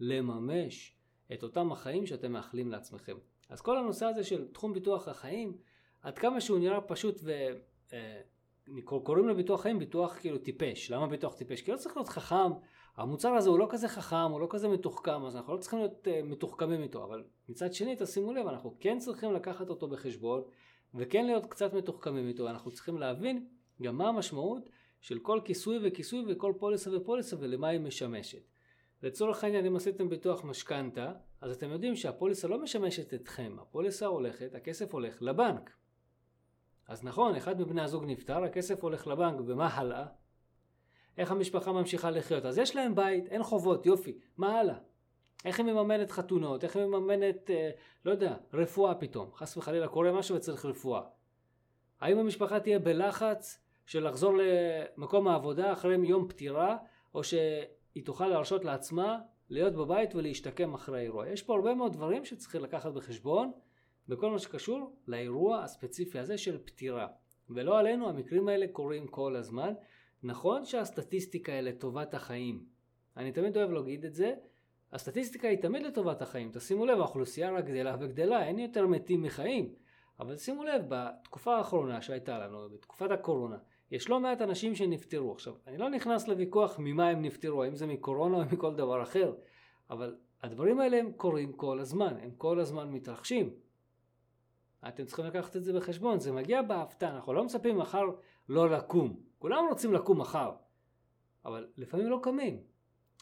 לממש 0.00 0.96
את 1.32 1.42
אותם 1.42 1.72
החיים 1.72 2.06
שאתם 2.06 2.32
מאחלים 2.32 2.70
לעצמכם. 2.70 3.16
אז 3.48 3.60
כל 3.60 3.78
הנושא 3.78 4.06
הזה 4.06 4.24
של 4.24 4.48
תחום 4.48 4.72
ביטוח 4.72 5.08
החיים, 5.08 5.56
עד 6.02 6.18
כמה 6.18 6.40
שהוא 6.40 6.58
נראה 6.58 6.80
פשוט 6.80 7.20
ו... 7.24 7.32
אה, 7.92 8.20
קוראים 8.84 9.28
לביטוח 9.28 9.62
חיים 9.62 9.78
ביטוח 9.78 10.18
כאילו 10.18 10.38
טיפש. 10.38 10.90
למה 10.90 11.06
ביטוח 11.06 11.34
טיפש? 11.34 11.62
כי 11.62 11.72
לא 11.72 11.76
צריך 11.76 11.96
להיות 11.96 12.08
חכם. 12.08 12.52
המוצר 12.96 13.32
הזה 13.32 13.50
הוא 13.50 13.58
לא 13.58 13.66
כזה 13.70 13.88
חכם, 13.88 14.30
הוא 14.30 14.40
לא 14.40 14.46
כזה 14.50 14.68
מתוחכם, 14.68 15.24
אז 15.24 15.36
אנחנו 15.36 15.52
לא 15.52 15.58
צריכים 15.58 15.78
להיות 15.78 16.06
uh, 16.06 16.24
מתוחכמים 16.24 16.82
איתו. 16.82 17.04
אבל 17.04 17.24
מצד 17.48 17.72
שני, 17.72 17.96
תשימו 17.98 18.32
לב, 18.32 18.46
אנחנו 18.46 18.76
כן 18.80 18.98
צריכים 18.98 19.32
לקחת 19.32 19.68
אותו 19.68 19.88
בחשבון, 19.88 20.42
וכן 20.94 21.26
להיות 21.26 21.46
קצת 21.46 21.74
מתוחכמים 21.74 22.28
איתו. 22.28 22.48
אנחנו 22.48 22.70
צריכים 22.70 22.98
להבין 22.98 23.46
גם 23.82 23.98
מה 23.98 24.08
המשמעות 24.08 24.70
של 25.00 25.18
כל 25.18 25.40
כיסוי 25.44 25.78
וכיסוי 25.82 26.24
וכל 26.28 26.52
פוליסה 26.58 26.96
ופוליסה 26.96 27.36
ולמה 27.40 27.68
היא 27.68 27.80
משמשת. 27.80 28.42
לצורך 29.02 29.44
העניין, 29.44 29.66
אם 29.66 29.76
עשיתם 29.76 30.08
ביטוח 30.08 30.44
משכנתה, 30.44 31.12
אז 31.40 31.56
אתם 31.56 31.70
יודעים 31.70 31.96
שהפוליסה 31.96 32.48
לא 32.48 32.62
משמשת 32.62 33.14
אתכם, 33.14 33.56
הפוליסה 33.60 34.06
הולכת, 34.06 34.54
הכסף 34.54 34.94
הולך 34.94 35.22
לבנק. 35.22 35.70
אז 36.88 37.04
נכון, 37.04 37.34
אחד 37.34 37.60
מבני 37.60 37.82
הזוג 37.82 38.04
נפטר, 38.06 38.44
הכסף 38.44 38.82
הולך 38.82 39.06
לבנק, 39.06 39.40
ומה 39.46 39.66
הלאה? 39.66 40.06
איך 41.18 41.30
המשפחה 41.30 41.72
ממשיכה 41.72 42.10
לחיות? 42.10 42.44
אז 42.44 42.58
יש 42.58 42.76
להם 42.76 42.94
בית, 42.94 43.28
אין 43.28 43.42
חובות, 43.42 43.86
יופי, 43.86 44.18
מה 44.36 44.58
הלאה? 44.58 44.78
איך 45.44 45.60
היא 45.60 45.66
מממנת 45.66 46.10
חתונות? 46.10 46.64
איך 46.64 46.76
היא 46.76 46.84
מממנת, 46.84 47.50
אה, 47.50 47.70
לא 48.04 48.10
יודע, 48.10 48.36
רפואה 48.52 48.94
פתאום? 48.94 49.30
חס 49.34 49.56
וחלילה 49.56 49.88
קורה 49.88 50.12
משהו 50.12 50.36
וצריך 50.36 50.64
רפואה. 50.64 51.02
האם 52.00 52.18
המשפחה 52.18 52.60
תהיה 52.60 52.78
בלחץ 52.78 53.62
של 53.86 54.08
לחזור 54.08 54.32
למקום 54.38 55.28
העבודה 55.28 55.72
אחרי 55.72 55.96
יום 56.06 56.28
פטירה, 56.28 56.76
או 57.14 57.20
שהיא 57.96 58.04
תוכל 58.04 58.26
להרשות 58.26 58.64
לעצמה 58.64 59.18
להיות 59.48 59.74
בבית 59.74 60.14
ולהשתקם 60.14 60.74
אחרי 60.74 60.98
האירוע? 60.98 61.28
יש 61.28 61.42
פה 61.42 61.54
הרבה 61.54 61.74
מאוד 61.74 61.92
דברים 61.92 62.24
שצריכים 62.24 62.62
לקחת 62.62 62.92
בחשבון. 62.92 63.52
בכל 64.08 64.30
מה 64.30 64.38
שקשור 64.38 64.96
לאירוע 65.06 65.62
הספציפי 65.62 66.18
הזה 66.18 66.38
של 66.38 66.58
פטירה. 66.58 67.06
ולא 67.50 67.78
עלינו, 67.78 68.08
המקרים 68.08 68.48
האלה 68.48 68.66
קורים 68.72 69.06
כל 69.06 69.36
הזמן. 69.36 69.74
נכון 70.22 70.64
שהסטטיסטיקה 70.64 71.52
היא 71.52 71.60
לטובת 71.60 72.14
החיים. 72.14 72.64
אני 73.16 73.32
תמיד 73.32 73.56
אוהב 73.56 73.70
להגיד 73.70 74.04
את 74.04 74.14
זה. 74.14 74.34
הסטטיסטיקה 74.92 75.48
היא 75.48 75.62
תמיד 75.62 75.82
לטובת 75.82 76.22
החיים. 76.22 76.50
תשימו 76.52 76.86
לב, 76.86 76.98
האוכלוסייה 76.98 77.50
רק 77.50 77.64
גדלה 77.64 77.96
וגדלה, 78.00 78.46
אין 78.46 78.58
יותר 78.58 78.86
מתים 78.86 79.22
מחיים. 79.22 79.74
אבל 80.20 80.36
שימו 80.36 80.64
לב, 80.64 80.82
בתקופה 80.88 81.56
האחרונה 81.56 82.02
שהייתה 82.02 82.38
לנו, 82.38 82.68
בתקופת 82.70 83.10
הקורונה, 83.10 83.56
יש 83.90 84.08
לא 84.08 84.20
מעט 84.20 84.42
אנשים 84.42 84.74
שנפטרו. 84.74 85.32
עכשיו, 85.32 85.54
אני 85.66 85.78
לא 85.78 85.90
נכנס 85.90 86.28
לוויכוח 86.28 86.76
ממה 86.78 87.08
הם 87.08 87.22
נפטרו, 87.22 87.62
האם 87.62 87.74
זה 87.74 87.86
מקורונה 87.86 88.36
או 88.36 88.42
מכל 88.52 88.74
דבר 88.74 89.02
אחר, 89.02 89.34
אבל 89.90 90.16
הדברים 90.42 90.80
האלה 90.80 90.96
הם 90.96 91.12
קורים 91.12 91.52
כל 91.52 91.80
הזמן, 91.80 92.16
הם 92.22 92.30
כל 92.30 92.60
הזמן 92.60 92.90
מתרחשים. 92.90 93.50
אתם 94.88 95.04
צריכים 95.04 95.24
לקחת 95.24 95.56
את 95.56 95.64
זה 95.64 95.72
בחשבון, 95.72 96.20
זה 96.20 96.32
מגיע 96.32 96.62
בהפתעה, 96.62 97.16
אנחנו 97.16 97.32
לא 97.32 97.44
מצפים 97.44 97.78
מחר 97.78 98.04
לא 98.48 98.70
לקום. 98.70 99.20
כולם 99.38 99.64
רוצים 99.68 99.92
לקום 99.92 100.20
מחר, 100.20 100.52
אבל 101.44 101.68
לפעמים 101.76 102.06
לא 102.06 102.20
קמים. 102.22 102.75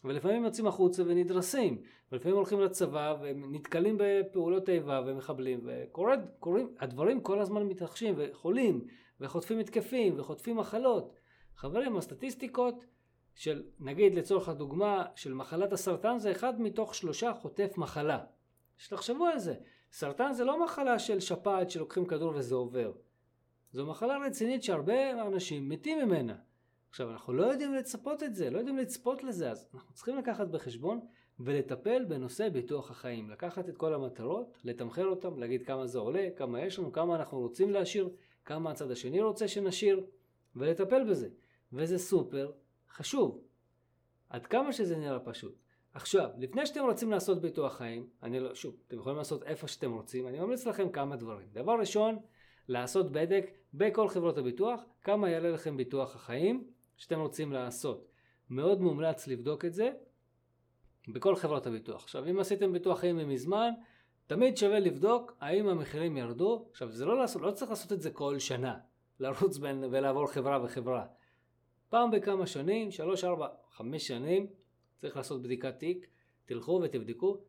ולפעמים 0.05 0.45
יוצאים 0.45 0.67
החוצה 0.67 1.03
ונדרסים, 1.07 1.83
ולפעמים 2.13 2.37
הולכים 2.37 2.61
לצבא 2.61 3.17
ונתקלים 3.23 3.97
בפעולות 3.99 4.69
איבה 4.69 5.01
ומחבלים, 5.07 5.61
וקורים, 5.65 6.75
הדברים 6.79 7.21
כל 7.21 7.41
הזמן 7.41 7.63
מתרחשים, 7.63 8.15
וחולים, 8.19 8.85
וחוטפים 9.21 9.59
התקפים, 9.59 10.21
וחוטפים 10.21 10.57
מחלות. 10.57 11.15
חברים, 11.57 11.97
הסטטיסטיקות 11.97 12.85
של, 13.35 13.63
נגיד 13.81 14.15
לצורך 14.15 14.49
הדוגמה, 14.49 15.05
של 15.15 15.35
מחלת 15.35 15.73
הסרטן 15.73 16.19
זה 16.19 16.31
אחד 16.31 16.61
מתוך 16.61 16.95
שלושה 16.95 17.33
חוטף 17.35 17.79
מחלה. 17.79 18.25
שתחשבו 18.79 19.27
על 19.27 19.39
זה, 19.39 19.55
סרטן 19.93 20.33
זה 20.33 20.45
לא 20.45 20.65
מחלה 20.65 20.99
של 20.99 21.21
שפעת 21.21 21.71
שלוקחים 21.71 22.07
כדור 22.07 22.33
וזה 22.37 22.55
עובר. 22.55 22.93
זו 23.73 23.87
מחלה 23.87 24.19
רצינית 24.27 24.63
שהרבה 24.63 25.27
אנשים 25.27 25.69
מתים 25.69 25.99
ממנה. 25.99 26.35
עכשיו, 26.95 27.11
אנחנו 27.11 27.33
לא 27.33 27.45
יודעים 27.45 27.75
לצפות 27.75 28.23
את 28.23 28.35
זה, 28.35 28.51
לא 28.51 28.59
יודעים 28.59 28.77
לצפות 28.77 29.25
לזה, 29.25 29.51
אז 29.51 29.69
אנחנו 29.75 29.95
צריכים 29.95 30.19
לקחת 30.19 30.49
בחשבון 30.49 31.01
ולטפל 31.41 32.05
בנושא 32.05 32.49
ביטוח 32.49 32.91
החיים. 32.91 33.31
לקחת 33.31 33.69
את 33.69 33.77
כל 33.77 33.95
המטרות, 33.95 34.59
לתמחר 34.65 35.07
אותם, 35.07 35.39
להגיד 35.39 35.63
כמה 35.63 35.87
זה 35.87 35.99
עולה, 35.99 36.29
כמה 36.37 36.61
יש 36.61 36.79
לנו, 36.79 36.93
כמה 36.93 37.17
אנחנו 37.17 37.39
רוצים 37.41 37.71
להשאיר, 37.71 38.11
כמה 38.45 38.71
הצד 38.71 38.91
השני 38.91 39.23
רוצה 39.23 39.49
שנשאיר, 39.49 40.07
ולטפל 40.57 41.11
בזה. 41.11 41.29
וזה 41.73 41.99
סופר 41.99 42.53
חשוב. 42.91 43.41
עד 44.31 44.47
כמה 44.47 44.73
שזה 44.73 44.97
נראה 44.97 45.21
פשוט. 45.21 45.59
עכשיו, 45.95 46.31
לפני 46.39 46.67
שאתם 46.67 46.85
רוצים 46.85 47.11
לעשות 47.11 47.41
ביטוח 47.41 47.77
חיים, 47.77 48.09
אני 48.23 48.41
לא, 48.41 48.55
שוב, 48.55 48.77
אתם 48.89 48.97
יכולים 48.97 49.19
לעשות 49.19 49.43
איפה 49.43 49.69
שאתם 49.69 49.93
רוצים, 49.93 50.29
אני 50.29 50.41
ממליץ 50.41 50.67
לכם 50.67 50.89
כמה 50.89 51.17
דברים. 51.17 51.49
דבר 51.53 51.73
ראשון, 51.81 52.19
לעשות 52.69 53.13
בדק 53.13 53.51
בכל 53.75 54.09
חברות 54.09 54.39
הביטוח, 54.39 54.81
כמה 55.03 55.31
יעלה 55.31 55.51
לכם 55.51 55.77
ביטוח 55.77 56.17
החיים 56.17 56.74
שאתם 56.97 57.21
רוצים 57.21 57.53
לעשות. 57.53 58.07
מאוד 58.51 58.81
מומלץ 58.81 59.27
לבדוק 59.27 59.65
את 59.65 59.75
זה 59.75 59.91
בכל 61.09 61.37
חברות 61.37 61.67
הביטוח. 61.67 62.03
עכשיו, 62.03 62.31
אם 62.31 62.39
עשיתם 62.39 62.73
ביטוח 62.73 63.01
חיים 63.01 63.29
מזמן, 63.29 63.71
תמיד 64.27 64.57
שווה 64.57 64.81
לבדוק 64.81 65.37
האם 65.41 65.69
המחירים 65.69 66.17
ירדו. 66.17 66.67
עכשיו, 66.71 66.93
זה 66.93 67.05
לא, 67.05 67.19
לעשות, 67.19 67.43
לא 67.43 67.51
צריך 67.51 67.71
לעשות 67.71 67.93
את 67.93 68.03
זה 68.03 68.11
כל 68.11 68.39
שנה, 68.39 68.79
לרוץ 69.21 69.59
בין 69.59 69.85
ולעבור 69.91 70.27
חברה 70.27 70.65
וחברה. 70.65 71.07
פעם 71.89 72.11
בכמה 72.11 72.47
שנים, 72.47 72.91
שלוש, 72.91 73.25
ארבע, 73.25 73.49
חמש 73.71 74.07
שנים, 74.07 74.47
צריך 74.97 75.17
לעשות 75.17 75.43
בדיקת 75.43 75.79
תיק, 75.79 76.07
תלכו 76.45 76.81
ותבדקו 76.85 77.41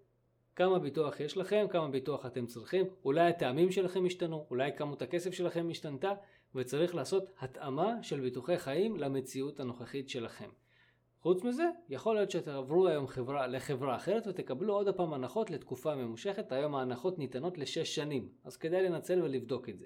כמה 0.56 0.80
ביטוח 0.80 1.20
יש 1.20 1.38
לכם, 1.38 1.66
כמה 1.70 1.88
ביטוח 1.88 2.25
אתם 2.25 2.46
צריכים, 2.46 2.86
אולי 3.06 3.30
הטעמים 3.30 3.72
שלכם 3.72 4.06
השתנו, 4.06 4.48
אולי 4.50 4.72
כמות 4.78 5.02
הכסף 5.02 5.34
שלכם 5.34 5.68
השתנתה, 5.72 6.14
וצריך 6.56 6.96
לעשות 6.96 7.34
התאמה 7.40 8.04
של 8.04 8.20
ביטוחי 8.20 8.58
חיים 8.58 8.98
למציאות 8.98 9.60
הנוכחית 9.60 10.10
שלכם. 10.10 10.50
חוץ 11.20 11.44
מזה, 11.44 11.64
יכול 11.90 12.16
להיות 12.16 12.32
שתעברו 12.32 12.88
היום 12.88 13.08
חברה 13.08 13.48
לחברה 13.48 13.96
אחרת 13.96 14.28
ותקבלו 14.28 14.74
עוד 14.74 14.88
הפעם 14.88 15.14
הנחות 15.14 15.52
לתקופה 15.52 15.96
ממושכת, 15.96 16.52
היום 16.52 16.76
ההנחות 16.76 17.20
ניתנות 17.20 17.58
לשש 17.58 17.96
שנים, 17.96 18.30
אז 18.44 18.58
כדאי 18.58 18.84
לנצל 18.84 19.22
ולבדוק 19.22 19.70
את 19.70 19.78
זה. 19.78 19.86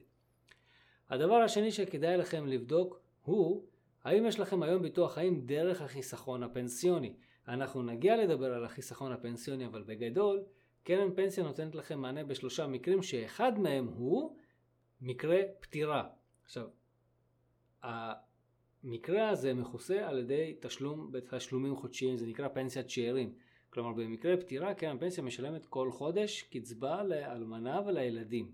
הדבר 1.10 1.36
השני 1.36 1.72
שכדאי 1.72 2.18
לכם 2.18 2.48
לבדוק 2.48 3.00
הוא 3.22 3.64
האם 4.04 4.26
יש 4.26 4.40
לכם 4.40 4.64
היום 4.64 4.82
ביטוח 4.82 5.14
חיים 5.14 5.46
דרך 5.46 5.82
החיסכון 5.82 6.44
הפנסיוני. 6.44 7.14
אנחנו 7.48 7.84
נגיע 7.84 8.18
לדבר 8.18 8.54
על 8.54 8.66
החיסכון 8.66 9.12
הפנסיוני, 9.12 9.66
אבל 9.66 9.84
בגדול, 9.84 10.44
קרן 10.84 11.16
פנסיה 11.16 11.44
נותנת 11.44 11.76
לכם 11.76 12.00
מענה 12.00 12.24
בשלושה 12.24 12.68
מקרים, 12.68 13.04
שאחד 13.04 13.60
מהם 13.60 13.88
הוא 13.88 14.36
מקרה 15.02 15.38
פטירה. 15.60 16.08
עכשיו, 16.50 16.68
המקרה 17.84 19.30
הזה 19.30 19.54
מכוסה 19.54 20.08
על 20.08 20.20
ידי 20.20 20.56
תשלום 20.60 21.12
בתשלומים 21.12 21.76
חודשיים, 21.76 22.18
זה 22.18 22.28
נקרא 22.28 22.48
פנסיית 22.48 22.90
שאירים. 22.90 23.34
כלומר, 23.70 23.94
במקרה 23.94 24.38
פטירה, 24.38 24.74
קרן 24.74 25.00
פנסיה 25.00 25.24
משלמת 25.24 25.66
כל 25.66 25.92
חודש 25.92 26.42
קצבה 26.42 27.04
לאלמנה 27.04 27.82
ולילדים. 27.86 28.52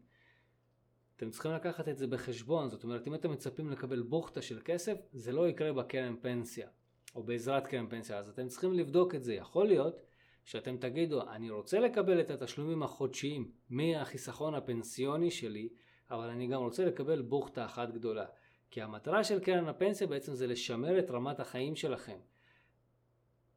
אתם 1.17 1.29
צריכים 1.29 1.51
לקחת 1.51 1.87
את 1.87 1.97
זה 1.97 2.07
בחשבון, 2.07 2.69
זאת 2.69 2.83
אומרת, 2.83 3.07
אם 3.07 3.15
אתם 3.15 3.31
מצפים 3.31 3.69
לקבל 3.69 4.01
בוכטה 4.01 4.41
של 4.41 4.61
כסף, 4.65 4.97
זה 5.13 5.31
לא 5.31 5.49
יקרה 5.49 5.73
בקרן 5.73 6.15
פנסיה, 6.21 6.67
או 7.15 7.23
בעזרת 7.23 7.67
קרן 7.67 7.89
פנסיה, 7.89 8.17
אז 8.17 8.29
אתם 8.29 8.47
צריכים 8.47 8.73
לבדוק 8.73 9.15
את 9.15 9.23
זה. 9.23 9.33
יכול 9.33 9.67
להיות 9.67 10.01
שאתם 10.45 10.77
תגידו, 10.77 11.29
אני 11.29 11.49
רוצה 11.49 11.79
לקבל 11.79 12.21
את 12.21 12.29
התשלומים 12.29 12.83
החודשיים 12.83 13.51
מהחיסכון 13.69 14.55
הפנסיוני 14.55 15.31
שלי, 15.31 15.69
אבל 16.11 16.29
אני 16.29 16.47
גם 16.47 16.61
רוצה 16.61 16.85
לקבל 16.85 17.21
בוכטה 17.21 17.65
אחת 17.65 17.89
גדולה. 17.89 18.25
כי 18.71 18.81
המטרה 18.81 19.23
של 19.23 19.39
קרן 19.39 19.67
הפנסיה 19.67 20.07
בעצם 20.07 20.35
זה 20.35 20.47
לשמר 20.47 20.99
את 20.99 21.11
רמת 21.11 21.39
החיים 21.39 21.75
שלכם. 21.75 22.17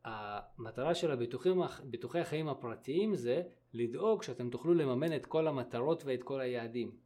המטרה 0.04 0.94
של 0.94 1.10
הביטוחים, 1.10 1.60
ביטוחי 1.84 2.20
החיים 2.20 2.48
הפרטיים 2.48 3.14
זה 3.14 3.42
לדאוג 3.72 4.22
שאתם 4.22 4.50
תוכלו 4.50 4.74
לממן 4.74 5.16
את 5.16 5.26
כל 5.26 5.48
המטרות 5.48 6.02
ואת 6.04 6.22
כל 6.22 6.40
היעדים. 6.40 6.96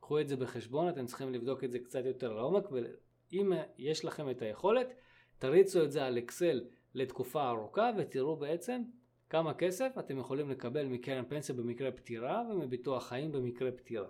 קחו 0.00 0.20
את 0.20 0.28
זה 0.28 0.36
בחשבון, 0.36 0.88
אתם 0.88 1.06
צריכים 1.06 1.32
לבדוק 1.32 1.64
את 1.64 1.72
זה 1.72 1.78
קצת 1.78 2.04
יותר 2.04 2.32
לעומק, 2.32 2.64
ואם 2.72 3.52
יש 3.78 4.04
לכם 4.04 4.30
את 4.30 4.42
היכולת, 4.42 4.94
תריצו 5.38 5.84
את 5.84 5.92
זה 5.92 6.04
על 6.06 6.18
אקסל 6.18 6.64
לתקופה 6.94 7.48
ארוכה 7.48 7.90
ותראו 7.98 8.36
בעצם 8.36 8.82
כמה 9.30 9.54
כסף 9.54 9.92
אתם 9.98 10.18
יכולים 10.18 10.50
לקבל 10.50 10.86
מקרן 10.86 11.24
פנסיה 11.28 11.54
במקרה 11.54 11.92
פטירה 11.92 12.42
ומביטוח 12.50 13.08
חיים 13.08 13.32
במקרה 13.32 13.72
פטירה. 13.72 14.08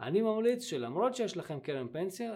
אני 0.00 0.22
ממליץ 0.22 0.64
שלמרות 0.64 1.14
שיש 1.14 1.36
לכם 1.36 1.60
קרן 1.60 1.88
פנסיה, 1.88 2.34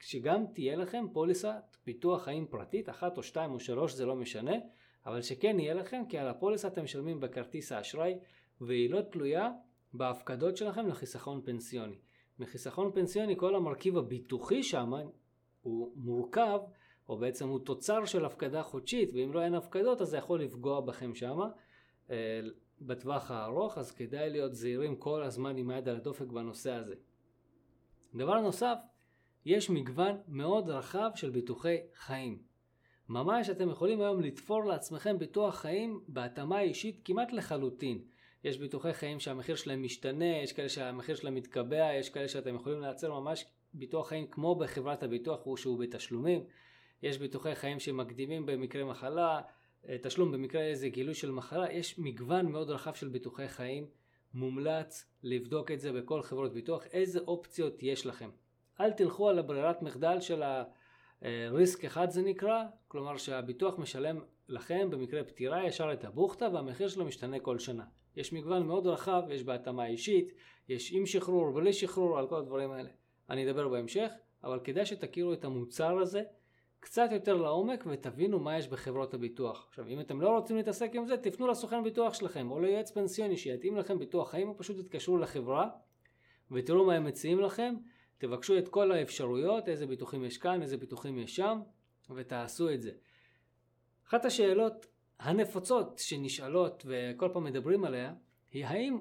שגם 0.00 0.44
תהיה 0.54 0.76
לכם 0.76 1.06
פוליסת 1.12 1.76
ביטוח 1.86 2.24
חיים 2.24 2.46
פרטית, 2.46 2.88
אחת 2.88 3.16
או 3.16 3.22
שתיים 3.22 3.52
או 3.52 3.60
שלוש 3.60 3.92
זה 3.92 4.06
לא 4.06 4.16
משנה, 4.16 4.52
אבל 5.06 5.22
שכן 5.22 5.60
יהיה 5.60 5.74
לכם 5.74 6.02
כי 6.08 6.18
על 6.18 6.28
הפוליסה 6.28 6.68
אתם 6.68 6.84
משלמים 6.84 7.20
בכרטיס 7.20 7.72
האשראי 7.72 8.18
והיא 8.60 8.90
לא 8.90 9.00
תלויה 9.00 9.50
בהפקדות 9.92 10.56
שלכם 10.56 10.88
לחיסכון 10.88 11.40
פנסיוני. 11.44 11.98
מחיסכון 12.38 12.92
פנסיוני 12.92 13.36
כל 13.36 13.54
המרכיב 13.54 13.96
הביטוחי 13.96 14.62
שם 14.62 14.92
הוא 15.62 15.92
מורכב 15.96 16.58
או 17.08 17.18
בעצם 17.18 17.48
הוא 17.48 17.58
תוצר 17.58 18.04
של 18.04 18.24
הפקדה 18.24 18.62
חודשית 18.62 19.10
ואם 19.14 19.32
לא 19.32 19.42
אין 19.42 19.54
הפקדות 19.54 20.00
אז 20.00 20.08
זה 20.08 20.16
יכול 20.16 20.42
לפגוע 20.42 20.80
בכם 20.80 21.14
שם 21.14 21.38
בטווח 22.80 23.30
הארוך 23.30 23.78
אז 23.78 23.92
כדאי 23.92 24.30
להיות 24.30 24.54
זהירים 24.54 24.96
כל 24.96 25.22
הזמן 25.22 25.56
עם 25.56 25.70
היד 25.70 25.88
על 25.88 25.96
הדופק 25.96 26.26
בנושא 26.26 26.72
הזה. 26.72 26.94
דבר 28.14 28.40
נוסף, 28.40 28.78
יש 29.44 29.70
מגוון 29.70 30.16
מאוד 30.28 30.70
רחב 30.70 31.10
של 31.14 31.30
ביטוחי 31.30 31.76
חיים. 31.94 32.38
ממש 33.08 33.50
אתם 33.50 33.70
יכולים 33.70 34.00
היום 34.00 34.20
לתפור 34.20 34.64
לעצמכם 34.64 35.18
ביטוח 35.18 35.54
חיים 35.54 36.00
בהתאמה 36.08 36.60
אישית 36.60 37.00
כמעט 37.04 37.32
לחלוטין. 37.32 38.02
יש 38.44 38.58
ביטוחי 38.58 38.92
חיים 38.92 39.20
שהמחיר 39.20 39.56
שלהם 39.56 39.82
משתנה, 39.82 40.36
יש 40.36 40.52
כאלה 40.52 40.68
שהמחיר 40.68 41.14
שלהם 41.14 41.34
מתקבע, 41.34 41.94
יש 41.94 42.10
כאלה 42.10 42.28
שאתם 42.28 42.54
יכולים 42.54 42.80
לייצר 42.80 43.20
ממש 43.20 43.44
ביטוח 43.74 44.08
חיים 44.08 44.26
כמו 44.26 44.54
בחברת 44.54 45.02
הביטוח 45.02 45.40
הוא 45.44 45.56
שהוא 45.56 45.78
בתשלומים. 45.78 46.44
יש 47.02 47.18
ביטוחי 47.18 47.54
חיים 47.54 47.80
שמקדימים 47.80 48.46
במקרה 48.46 48.84
מחלה, 48.84 49.40
תשלום 50.02 50.32
במקרה 50.32 50.62
איזה 50.62 50.88
גילוי 50.88 51.14
של 51.14 51.30
מחלה, 51.30 51.72
יש 51.72 51.98
מגוון 51.98 52.46
מאוד 52.46 52.70
רחב 52.70 52.94
של 52.94 53.08
ביטוחי 53.08 53.48
חיים, 53.48 53.86
מומלץ 54.34 55.06
לבדוק 55.22 55.70
את 55.70 55.80
זה 55.80 55.92
בכל 55.92 56.22
חברות 56.22 56.52
ביטוח, 56.52 56.86
איזה 56.86 57.20
אופציות 57.20 57.82
יש 57.82 58.06
לכם. 58.06 58.30
אל 58.80 58.92
תלכו 58.92 59.28
על 59.28 59.38
הברירת 59.38 59.82
מחדל 59.82 60.20
של 60.20 60.42
הריסק 61.22 61.84
אחד 61.84 62.10
זה 62.10 62.22
נקרא, 62.22 62.64
כלומר 62.88 63.16
שהביטוח 63.16 63.78
משלם 63.78 64.20
לכם 64.48 64.90
במקרה 64.90 65.24
פטירה 65.24 65.66
ישר 65.66 65.92
את 65.92 66.04
הבוכטה 66.04 66.48
והמחיר 66.52 66.88
שלו 66.88 67.04
משתנה 67.04 67.40
כל 67.40 67.58
שנה. 67.58 67.84
יש 68.16 68.32
מגוון 68.32 68.66
מאוד 68.66 68.86
רחב, 68.86 69.22
יש 69.30 69.44
בהתאמה 69.44 69.86
אישית, 69.86 70.32
יש 70.68 70.92
עם 70.92 71.06
שחרור 71.06 71.42
ובלי 71.48 71.72
שחרור, 71.72 72.18
על 72.18 72.28
כל 72.28 72.36
הדברים 72.36 72.70
האלה. 72.70 72.90
אני 73.30 73.50
אדבר 73.50 73.68
בהמשך, 73.68 74.10
אבל 74.44 74.60
כדאי 74.64 74.86
שתכירו 74.86 75.32
את 75.32 75.44
המוצר 75.44 75.98
הזה 75.98 76.22
קצת 76.80 77.08
יותר 77.12 77.36
לעומק 77.36 77.84
ותבינו 77.86 78.38
מה 78.38 78.58
יש 78.58 78.68
בחברות 78.68 79.14
הביטוח. 79.14 79.66
עכשיו, 79.68 79.88
אם 79.88 80.00
אתם 80.00 80.20
לא 80.20 80.28
רוצים 80.28 80.56
להתעסק 80.56 80.90
עם 80.94 81.06
זה, 81.06 81.16
תפנו 81.16 81.46
לסוכן 81.46 81.84
ביטוח 81.84 82.14
שלכם 82.14 82.50
או 82.50 82.60
ליועץ 82.60 82.90
פנסיוני 82.90 83.36
שיתאים 83.36 83.76
לכם 83.76 83.98
ביטוח 83.98 84.30
חיים, 84.30 84.48
או 84.48 84.56
פשוט 84.56 84.76
תתקשרו 84.76 85.16
לחברה 85.16 85.68
ותראו 86.50 86.86
מה 86.86 86.94
הם 86.94 87.04
מציעים 87.04 87.40
לכם, 87.40 87.74
תבקשו 88.18 88.58
את 88.58 88.68
כל 88.68 88.92
האפשרויות, 88.92 89.68
איזה 89.68 89.86
ביטוחים 89.86 90.24
יש 90.24 90.38
כאן, 90.38 90.62
איזה 90.62 90.76
ביטוחים 90.76 91.18
יש 91.18 91.36
שם, 91.36 91.60
ותעשו 92.10 92.70
את 92.70 92.82
זה. 92.82 92.90
אחת 94.08 94.24
השאלות 94.24 94.86
הנפוצות 95.18 95.98
שנשאלות 95.98 96.86
וכל 96.86 97.28
פעם 97.32 97.44
מדברים 97.44 97.84
עליה, 97.84 98.14
היא 98.52 98.66
האם 98.66 98.98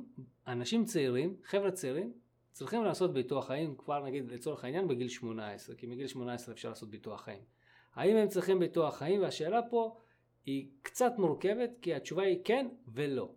אנשים 0.48 0.86
צעירים, 0.86 1.38
חבר'ה 1.44 1.72
צעירים, 1.72 2.13
צריכים 2.52 2.84
לעשות 2.84 3.13
ביטוח 3.13 3.48
חיים 3.48 3.76
כבר 3.78 4.06
נגיד 4.06 4.32
לצורך 4.32 4.63
העניין 4.63 4.88
בגיל 4.88 5.08
18, 5.08 5.76
כי 5.76 5.88
מגיל 5.88 6.08
18 6.08 6.54
אפשר 6.54 6.70
לעשות 6.70 6.90
ביטוח 6.90 7.22
חיים. 7.22 7.57
האם 7.98 8.18
הם 8.18 8.28
צריכים 8.28 8.60
ביטוח 8.60 8.98
חיים? 8.98 9.22
והשאלה 9.22 9.62
פה 9.70 9.98
היא 10.46 10.68
קצת 10.82 11.12
מורכבת, 11.18 11.70
כי 11.82 11.94
התשובה 11.94 12.24
היא 12.24 12.40
כן 12.44 12.68
ולא. 12.88 13.32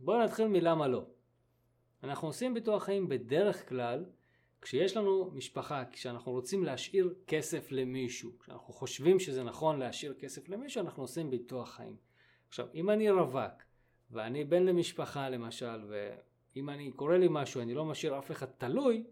בואו 0.00 0.22
נתחיל 0.24 0.46
מלמה 0.46 0.88
לא. 0.88 1.06
אנחנו 2.02 2.28
עושים 2.28 2.54
ביטוח 2.54 2.84
חיים 2.84 3.08
בדרך 3.08 3.68
כלל 3.68 4.04
כשיש 4.62 4.96
לנו 4.96 5.30
משפחה, 5.34 5.84
כשאנחנו 5.92 6.32
רוצים 6.32 6.64
להשאיר 6.64 7.14
כסף 7.26 7.72
למישהו, 7.72 8.38
כשאנחנו 8.38 8.72
חושבים 8.72 9.18
שזה 9.18 9.42
נכון 9.42 9.78
להשאיר 9.78 10.14
כסף 10.14 10.48
למישהו, 10.48 10.80
אנחנו 10.80 11.02
עושים 11.02 11.30
ביטוח 11.30 11.70
חיים. 11.70 11.96
עכשיו, 12.48 12.66
אם 12.74 12.90
אני 12.90 13.10
רווק, 13.10 13.62
ואני 14.10 14.44
בן 14.44 14.62
למשפחה 14.62 15.28
למשל, 15.28 15.84
ואם 15.88 16.70
אני 16.70 16.92
קורה 16.92 17.18
לי 17.18 17.26
משהו, 17.30 17.60
אני 17.60 17.74
לא 17.74 17.84
משאיר 17.84 18.18
אף 18.18 18.30
אחד 18.30 18.46
תלוי, 18.46 19.04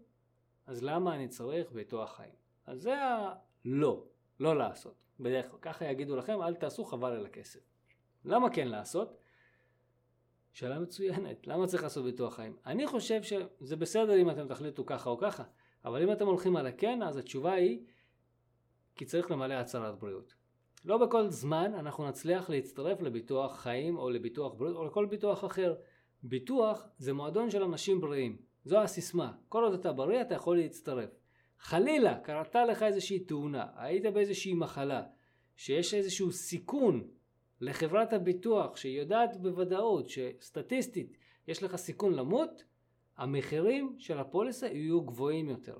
אז 0.65 0.83
למה 0.83 1.15
אני 1.15 1.27
צריך 1.27 1.71
ביטוח 1.71 2.15
חיים? 2.15 2.33
אז 2.65 2.81
זה 2.81 2.95
הלא, 2.97 4.03
לא 4.39 4.57
לעשות. 4.57 4.95
בדרך 5.19 5.49
כלל, 5.49 5.59
ככה 5.61 5.85
יגידו 5.85 6.15
לכם, 6.15 6.41
אל 6.41 6.55
תעשו 6.55 6.85
חבל 6.85 7.11
על 7.11 7.25
הכסף. 7.25 7.59
למה 8.25 8.49
כן 8.49 8.67
לעשות? 8.67 9.17
שאלה 10.53 10.79
מצוינת, 10.79 11.47
למה 11.47 11.67
צריך 11.67 11.83
לעשות 11.83 12.05
ביטוח 12.05 12.35
חיים? 12.35 12.57
אני 12.65 12.87
חושב 12.87 13.23
שזה 13.23 13.75
בסדר 13.75 14.21
אם 14.21 14.29
אתם 14.29 14.47
תחליטו 14.47 14.85
ככה 14.85 15.09
או 15.09 15.17
ככה, 15.17 15.43
אבל 15.85 16.03
אם 16.03 16.11
אתם 16.11 16.27
הולכים 16.27 16.55
על 16.55 16.67
הכן, 16.67 17.03
אז 17.03 17.17
התשובה 17.17 17.53
היא 17.53 17.79
כי 18.95 19.05
צריך 19.05 19.31
למלא 19.31 19.53
הצהרת 19.53 19.99
בריאות. 19.99 20.33
לא 20.85 20.97
בכל 20.97 21.27
זמן 21.27 21.73
אנחנו 21.73 22.07
נצליח 22.07 22.49
להצטרף 22.49 23.01
לביטוח 23.01 23.59
חיים 23.59 23.97
או 23.97 24.09
לביטוח 24.09 24.53
בריאות 24.53 24.75
או 24.75 24.85
לכל 24.85 25.05
ביטוח 25.05 25.45
אחר. 25.45 25.75
ביטוח 26.23 26.87
זה 26.97 27.13
מועדון 27.13 27.49
של 27.49 27.63
אנשים 27.63 28.01
בריאים, 28.01 28.37
זו 28.65 28.79
הסיסמה. 28.79 29.33
כל 29.49 29.63
עוד 29.63 29.73
אתה 29.73 29.93
בריא 29.93 30.21
אתה 30.21 30.35
יכול 30.35 30.57
להצטרף. 30.57 31.09
חלילה 31.59 32.19
קרתה 32.19 32.65
לך 32.65 32.83
איזושהי 32.83 33.19
תאונה, 33.19 33.65
היית 33.75 34.05
באיזושהי 34.05 34.53
מחלה, 34.53 35.03
שיש 35.55 35.93
איזשהו 35.93 36.31
סיכון 36.31 37.07
לחברת 37.61 38.13
הביטוח 38.13 38.75
שהיא 38.75 38.99
יודעת 38.99 39.37
בוודאות 39.37 40.09
שסטטיסטית 40.09 41.17
יש 41.47 41.63
לך 41.63 41.75
סיכון 41.75 42.13
למות, 42.13 42.63
המחירים 43.17 43.95
של 43.99 44.19
הפוליסה 44.19 44.67
יהיו 44.67 45.01
גבוהים 45.01 45.49
יותר. 45.49 45.77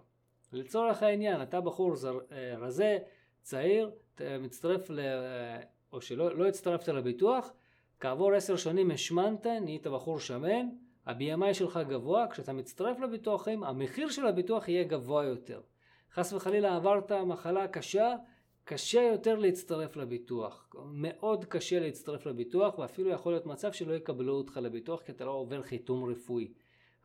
לצורך 0.54 1.04
העניין, 1.04 1.42
אתה 1.42 1.62
בחור 1.62 1.96
זר, 1.96 2.20
אה, 2.32 2.56
רזה, 2.58 2.98
צעיר, 3.42 3.92
מצטרף 4.40 4.90
ל... 4.90 5.00
אה, 5.00 5.60
או 5.94 6.02
שלא 6.02 6.38
לא 6.38 6.48
הצטרפת 6.48 6.88
לביטוח, 6.88 7.54
כעבור 8.00 8.34
עשר 8.34 8.56
שנים 8.56 8.92
השמנת, 8.92 9.46
נהיית 9.48 9.88
בחור 9.88 10.20
שמן, 10.20 10.70
ה-BMI 11.08 11.54
שלך 11.54 11.80
גבוה, 11.88 12.28
כשאתה 12.32 12.54
מצטרף 12.54 13.00
לביטוח 13.00 13.44
חיים, 13.44 13.64
המחיר 13.64 14.10
של 14.10 14.28
הביטוח 14.28 14.68
יהיה 14.68 14.84
גבוה 14.84 15.26
יותר. 15.26 15.62
חס 16.14 16.34
וחלילה 16.34 16.76
עברת 16.76 17.12
מחלה 17.12 17.68
קשה, 17.68 18.16
קשה 18.64 19.02
יותר 19.02 19.36
להצטרף 19.36 19.96
לביטוח. 19.96 20.70
מאוד 20.92 21.46
קשה 21.46 21.80
להצטרף 21.80 22.26
לביטוח, 22.26 22.80
ואפילו 22.80 23.10
יכול 23.10 23.32
להיות 23.32 23.46
מצב 23.46 23.72
שלא 23.72 23.94
יקבלו 23.94 24.34
אותך 24.34 24.60
לביטוח 24.64 25.02
כי 25.02 25.12
אתה 25.12 25.26
לא 25.26 25.32
עובר 25.32 25.62
חיתום 25.62 26.04
רפואי. 26.04 26.54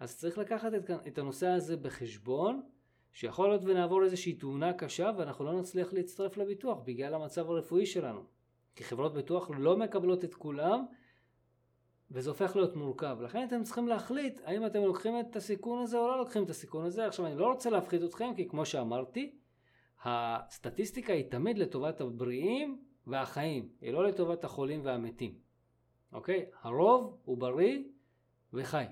אז 0.01 0.19
צריך 0.19 0.39
לקחת 0.39 0.75
את, 0.75 0.91
את 1.07 1.19
הנושא 1.19 1.47
הזה 1.47 1.77
בחשבון, 1.77 2.63
שיכול 3.13 3.49
להיות 3.49 3.63
ונעבור 3.65 4.05
איזושהי 4.05 4.33
תאונה 4.33 4.73
קשה 4.73 5.11
ואנחנו 5.19 5.45
לא 5.45 5.61
נצליח 5.61 5.93
להצטרף 5.93 6.37
לביטוח 6.37 6.79
בגלל 6.85 7.15
המצב 7.15 7.51
הרפואי 7.51 7.87
שלנו. 7.87 8.25
כי 8.77 8.85
חברות 8.85 9.15
ביטוח 9.15 9.51
לא 9.59 9.77
מקבלות 9.77 10.25
את 10.25 10.35
כולם, 10.35 10.85
וזה 12.13 12.31
הופך 12.31 12.57
להיות 12.57 12.77
מורכב. 12.77 13.19
לכן 13.21 13.45
אתם 13.49 13.63
צריכים 13.63 13.89
להחליט 13.89 14.41
האם 14.45 14.67
אתם 14.67 14.83
לוקחים 14.83 15.21
את 15.21 15.37
הסיכון 15.37 15.83
הזה 15.83 15.99
או 15.99 16.07
לא 16.07 16.19
לוקחים 16.19 16.45
את 16.45 16.51
הסיכון 16.51 16.85
הזה. 16.85 17.07
עכשיו 17.07 17.27
אני 17.27 17.37
לא 17.37 17.47
רוצה 17.47 17.71
להפחיד 17.71 18.03
אתכם, 18.03 18.33
כי 18.37 18.49
כמו 18.49 18.67
שאמרתי, 18.67 19.37
הסטטיסטיקה 20.05 21.13
היא 21.13 21.31
תמיד 21.31 21.59
לטובת 21.59 22.01
הבריאים 22.01 22.83
והחיים, 23.07 23.69
היא 23.81 23.93
לא 23.93 24.09
לטובת 24.09 24.45
החולים 24.45 24.81
והמתים. 24.85 25.39
אוקיי? 26.13 26.47
הרוב 26.63 27.19
הוא 27.25 27.39
בריא 27.39 27.79
וחי, 28.53 28.85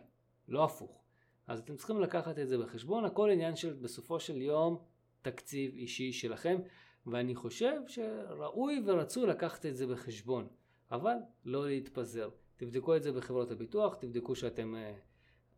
לא 0.48 0.64
הפוך. 0.64 1.00
אז 1.46 1.58
אתם 1.58 1.76
צריכים 1.76 2.00
לקחת 2.00 2.38
את 2.38 2.48
זה 2.48 2.58
בחשבון, 2.58 3.04
הכל 3.04 3.30
עניין 3.30 3.56
של 3.56 3.72
בסופו 3.72 4.20
של 4.20 4.42
יום 4.42 4.78
תקציב 5.22 5.74
אישי 5.74 6.12
שלכם, 6.12 6.58
ואני 7.06 7.34
חושב 7.34 7.80
שראוי 7.86 8.82
ורצוי 8.86 9.26
לקחת 9.26 9.66
את 9.66 9.76
זה 9.76 9.86
בחשבון, 9.86 10.48
אבל 10.90 11.16
לא 11.44 11.66
להתפזר. 11.66 12.30
תבדקו 12.60 12.96
את 12.96 13.02
זה 13.02 13.12
בחברות 13.12 13.50
הביטוח, 13.50 13.94
תבדקו 13.94 14.34
שאתם 14.34 14.74
אה, 14.74 14.92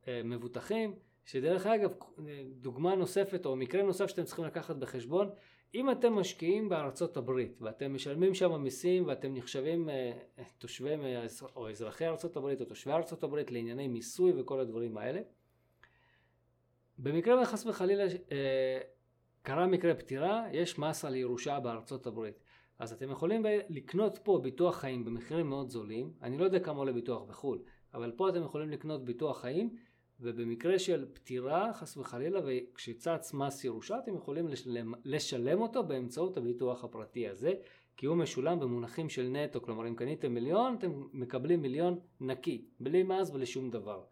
אה, 0.09 0.23
מבוטחים. 0.25 0.95
שדרך 1.25 1.67
אגב, 1.67 1.91
דוגמה 2.61 2.95
נוספת 2.95 3.47
או 3.47 3.57
מקרה 3.57 3.83
נוסף 3.83 4.07
שאתם 4.07 4.25
צריכים 4.25 4.45
לקחת 4.45 4.77
בחשבון, 4.77 5.31
אם 5.75 5.91
אתם 5.91 6.13
משקיעים 6.13 6.69
בארצות 6.69 7.17
הברית 7.17 7.63
ואתם 7.63 7.95
משלמים 7.95 8.35
שם 8.35 8.63
מיסים 8.63 9.07
ואתם 9.07 9.35
נחשבים 9.35 9.89
אה, 9.91 10.13
תושבי 10.59 10.95
או 11.57 11.71
אזרחי 11.71 12.07
ארצות 12.07 12.37
הברית 12.37 12.61
או 12.61 12.65
תושבי 12.65 12.93
ארצות 12.93 13.23
הברית 13.23 13.51
לענייני 13.51 13.89
מיסוי 13.89 14.33
וכל 14.41 14.61
הדברים 14.61 14.99
האלה, 14.99 15.21
במקרה 16.99 17.43
וחס 17.43 17.67
וחלילה 17.67 18.05
קרה 19.43 19.67
מקרה 19.67 19.95
פטירה, 19.95 20.47
יש 20.53 20.79
מס 20.79 21.05
על 21.05 21.15
ירושה 21.15 21.61
בארצות 21.61 22.07
הברית. 22.07 22.42
אז 22.83 22.93
אתם 22.93 23.11
יכולים 23.11 23.47
לקנות 23.69 24.19
פה 24.23 24.41
ביטוח 24.43 24.77
חיים 24.77 25.05
במחירים 25.05 25.47
מאוד 25.47 25.71
זולים, 25.71 26.13
אני 26.23 26.39
לא 26.39 26.45
יודע 26.45 26.61
כמה 26.61 26.79
עולה 26.79 26.93
ביטוח 26.93 27.23
בחו"ל, 27.23 27.63
אבל 27.95 28.13
פה 28.17 28.29
אתם 28.29 28.43
יכולים 28.43 28.71
לקנות 28.71 29.05
ביטוח 29.05 29.41
חיים 29.41 29.77
ובמקרה 30.21 30.79
של 30.79 31.07
פטירה 31.13 31.73
חס 31.73 31.97
וחלילה 31.97 32.41
וכשצץ 32.47 33.35
מס 33.35 33.65
ירושה 33.65 33.99
אתם 33.99 34.15
יכולים 34.15 34.49
לשלם, 34.49 34.95
לשלם 35.05 35.61
אותו 35.61 35.85
באמצעות 35.85 36.37
הביטוח 36.37 36.85
הפרטי 36.85 37.29
הזה 37.29 37.53
כי 37.97 38.07
הוא 38.07 38.17
משולם 38.17 38.61
במונחים 38.61 39.09
של 39.09 39.29
נטו 39.29 39.63
כלומר 39.63 39.89
אם 39.89 39.95
קניתם 39.95 40.35
מיליון 40.35 40.77
אתם 40.79 41.03
מקבלים 41.13 41.63
מיליון 41.63 41.99
נקי 42.21 42.65
בלי 42.81 43.03
מס 43.03 43.31
בלי 43.31 43.47
שום 43.47 43.71
דבר. 43.71 44.05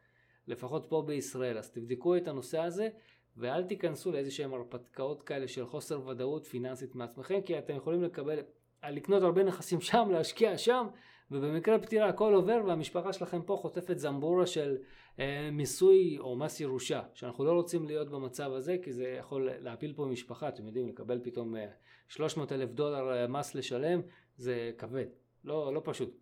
לפחות 0.47 0.87
פה 0.89 1.03
בישראל. 1.07 1.59
אז 1.59 1.71
תבדקו 1.71 2.17
את 2.17 2.29
הנושא 2.29 2.59
הזה 2.59 2.89
ואל 3.37 3.65
תיכנסו 3.65 4.13
לאיזה 4.13 4.31
שהם 4.31 4.55
הרפתקאות 4.55 5.23
כאלה 5.23 5.49
של 5.49 5.67
חוסר 5.67 6.07
ודאות 6.07 6.47
פיננסית 6.47 6.95
מעצמכם 6.95 7.41
כי 7.41 7.59
אתם 7.59 7.77
יכולים 7.77 8.03
לקבל 8.03 8.39
לקנות 8.89 9.23
הרבה 9.23 9.43
נכסים 9.45 9.81
שם 9.81 10.09
להשקיע 10.11 10.59
שם 10.59 10.87
ובמקרה 11.31 11.79
פטירה 11.79 12.09
הכל 12.09 12.35
עובר 12.35 12.61
והמשפחה 12.67 13.13
שלכם 13.13 13.43
פה 13.43 13.57
חוטפת 13.57 13.99
זמבורה 13.99 14.47
של 14.47 14.77
אה, 15.19 15.49
מיסוי 15.53 16.19
או 16.19 16.37
מס 16.37 16.61
ירושה 16.61 17.03
שאנחנו 17.15 17.45
לא 17.45 17.53
רוצים 17.53 17.87
להיות 17.87 18.11
במצב 18.11 18.53
הזה 18.53 18.77
כי 18.83 18.93
זה 18.93 19.17
יכול 19.19 19.51
להפיל 19.61 19.93
פה 19.93 20.05
משפחה 20.05 20.49
אתם 20.49 20.67
יודעים 20.67 20.89
לקבל 20.89 21.21
פתאום 21.23 21.57
אה, 21.57 21.67
300 22.09 22.53
אלף 22.53 22.71
דולר 22.71 23.13
אה, 23.13 23.27
מס 23.27 23.55
לשלם 23.55 24.01
זה 24.37 24.71
כבד 24.79 25.07
לא, 25.45 25.75
לא 25.75 25.81
פשוט. 25.85 26.17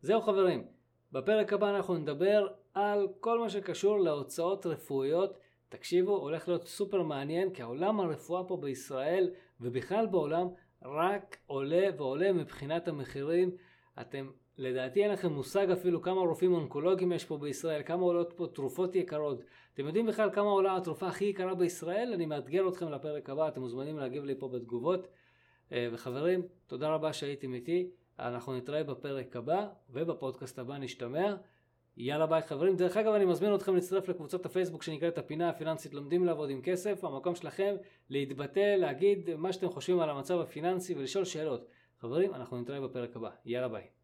זהו 0.00 0.20
חברים 0.20 0.66
בפרק 1.12 1.52
הבא 1.52 1.76
אנחנו 1.76 1.94
נדבר 1.94 2.48
על 2.74 3.08
כל 3.20 3.38
מה 3.38 3.48
שקשור 3.48 4.00
להוצאות 4.00 4.66
רפואיות 4.66 5.38
תקשיבו 5.68 6.16
הולך 6.16 6.48
להיות 6.48 6.66
סופר 6.66 7.02
מעניין 7.02 7.52
כי 7.52 7.62
העולם 7.62 8.00
הרפואה 8.00 8.44
פה 8.44 8.56
בישראל 8.56 9.30
ובכלל 9.60 10.06
בעולם 10.06 10.46
רק 10.84 11.36
עולה 11.46 11.88
ועולה 11.96 12.32
מבחינת 12.32 12.88
המחירים. 12.88 13.50
אתם, 14.00 14.30
לדעתי 14.58 15.02
אין 15.02 15.10
לכם 15.10 15.32
מושג 15.32 15.70
אפילו 15.70 16.02
כמה 16.02 16.20
רופאים 16.20 16.52
אונקולוגיים 16.54 17.12
יש 17.12 17.24
פה 17.24 17.38
בישראל, 17.38 17.82
כמה 17.82 18.02
עולות 18.02 18.32
פה 18.36 18.46
תרופות 18.46 18.96
יקרות. 18.96 19.40
אתם 19.74 19.86
יודעים 19.86 20.06
בכלל 20.06 20.30
כמה 20.32 20.48
עולה 20.48 20.76
התרופה 20.76 21.06
הכי 21.08 21.24
יקרה 21.24 21.54
בישראל? 21.54 22.12
אני 22.14 22.26
מאתגר 22.26 22.68
אתכם 22.68 22.88
לפרק 22.88 23.30
הבא, 23.30 23.48
אתם 23.48 23.60
מוזמנים 23.60 23.98
להגיב 23.98 24.24
לי 24.24 24.34
פה 24.38 24.48
בתגובות. 24.48 25.08
אה, 25.72 25.88
וחברים, 25.92 26.42
תודה 26.66 26.88
רבה 26.88 27.12
שהייתם 27.12 27.54
איתי. 27.54 27.90
אנחנו 28.18 28.56
נתראה 28.56 28.84
בפרק 28.84 29.36
הבא 29.36 29.66
ובפודקאסט 29.90 30.58
הבא 30.58 30.78
נשתמע. 30.78 31.34
יאללה 31.96 32.26
ביי 32.26 32.42
חברים. 32.42 32.76
דרך 32.76 32.96
אגב 32.96 33.12
אני 33.12 33.24
מזמין 33.24 33.54
אתכם 33.54 33.74
להצטרף 33.74 34.08
לקבוצת 34.08 34.46
הפייסבוק 34.46 34.82
שנקראת 34.82 35.18
הפינה 35.18 35.48
הפיננסית 35.48 35.94
לומדים 35.94 36.24
לעבוד 36.24 36.50
עם 36.50 36.60
כסף. 36.62 37.04
המקום 37.04 37.34
שלכם 37.34 37.74
להתבטא, 38.10 38.76
להגיד 38.78 39.34
מה 39.34 39.52
שאתם 39.52 39.68
חושבים 39.68 40.00
על 40.00 40.10
המצב 40.10 40.40
הפיננסי 40.40 40.94
ולשאול 40.94 41.24
שאלות. 41.24 41.66
חברים, 42.00 42.34
אנחנו 42.34 42.60
נתראה 42.60 42.80
בפרק 42.80 43.16
הבא. 43.16 43.30
יאללה 43.44 43.68
ביי. 43.68 43.94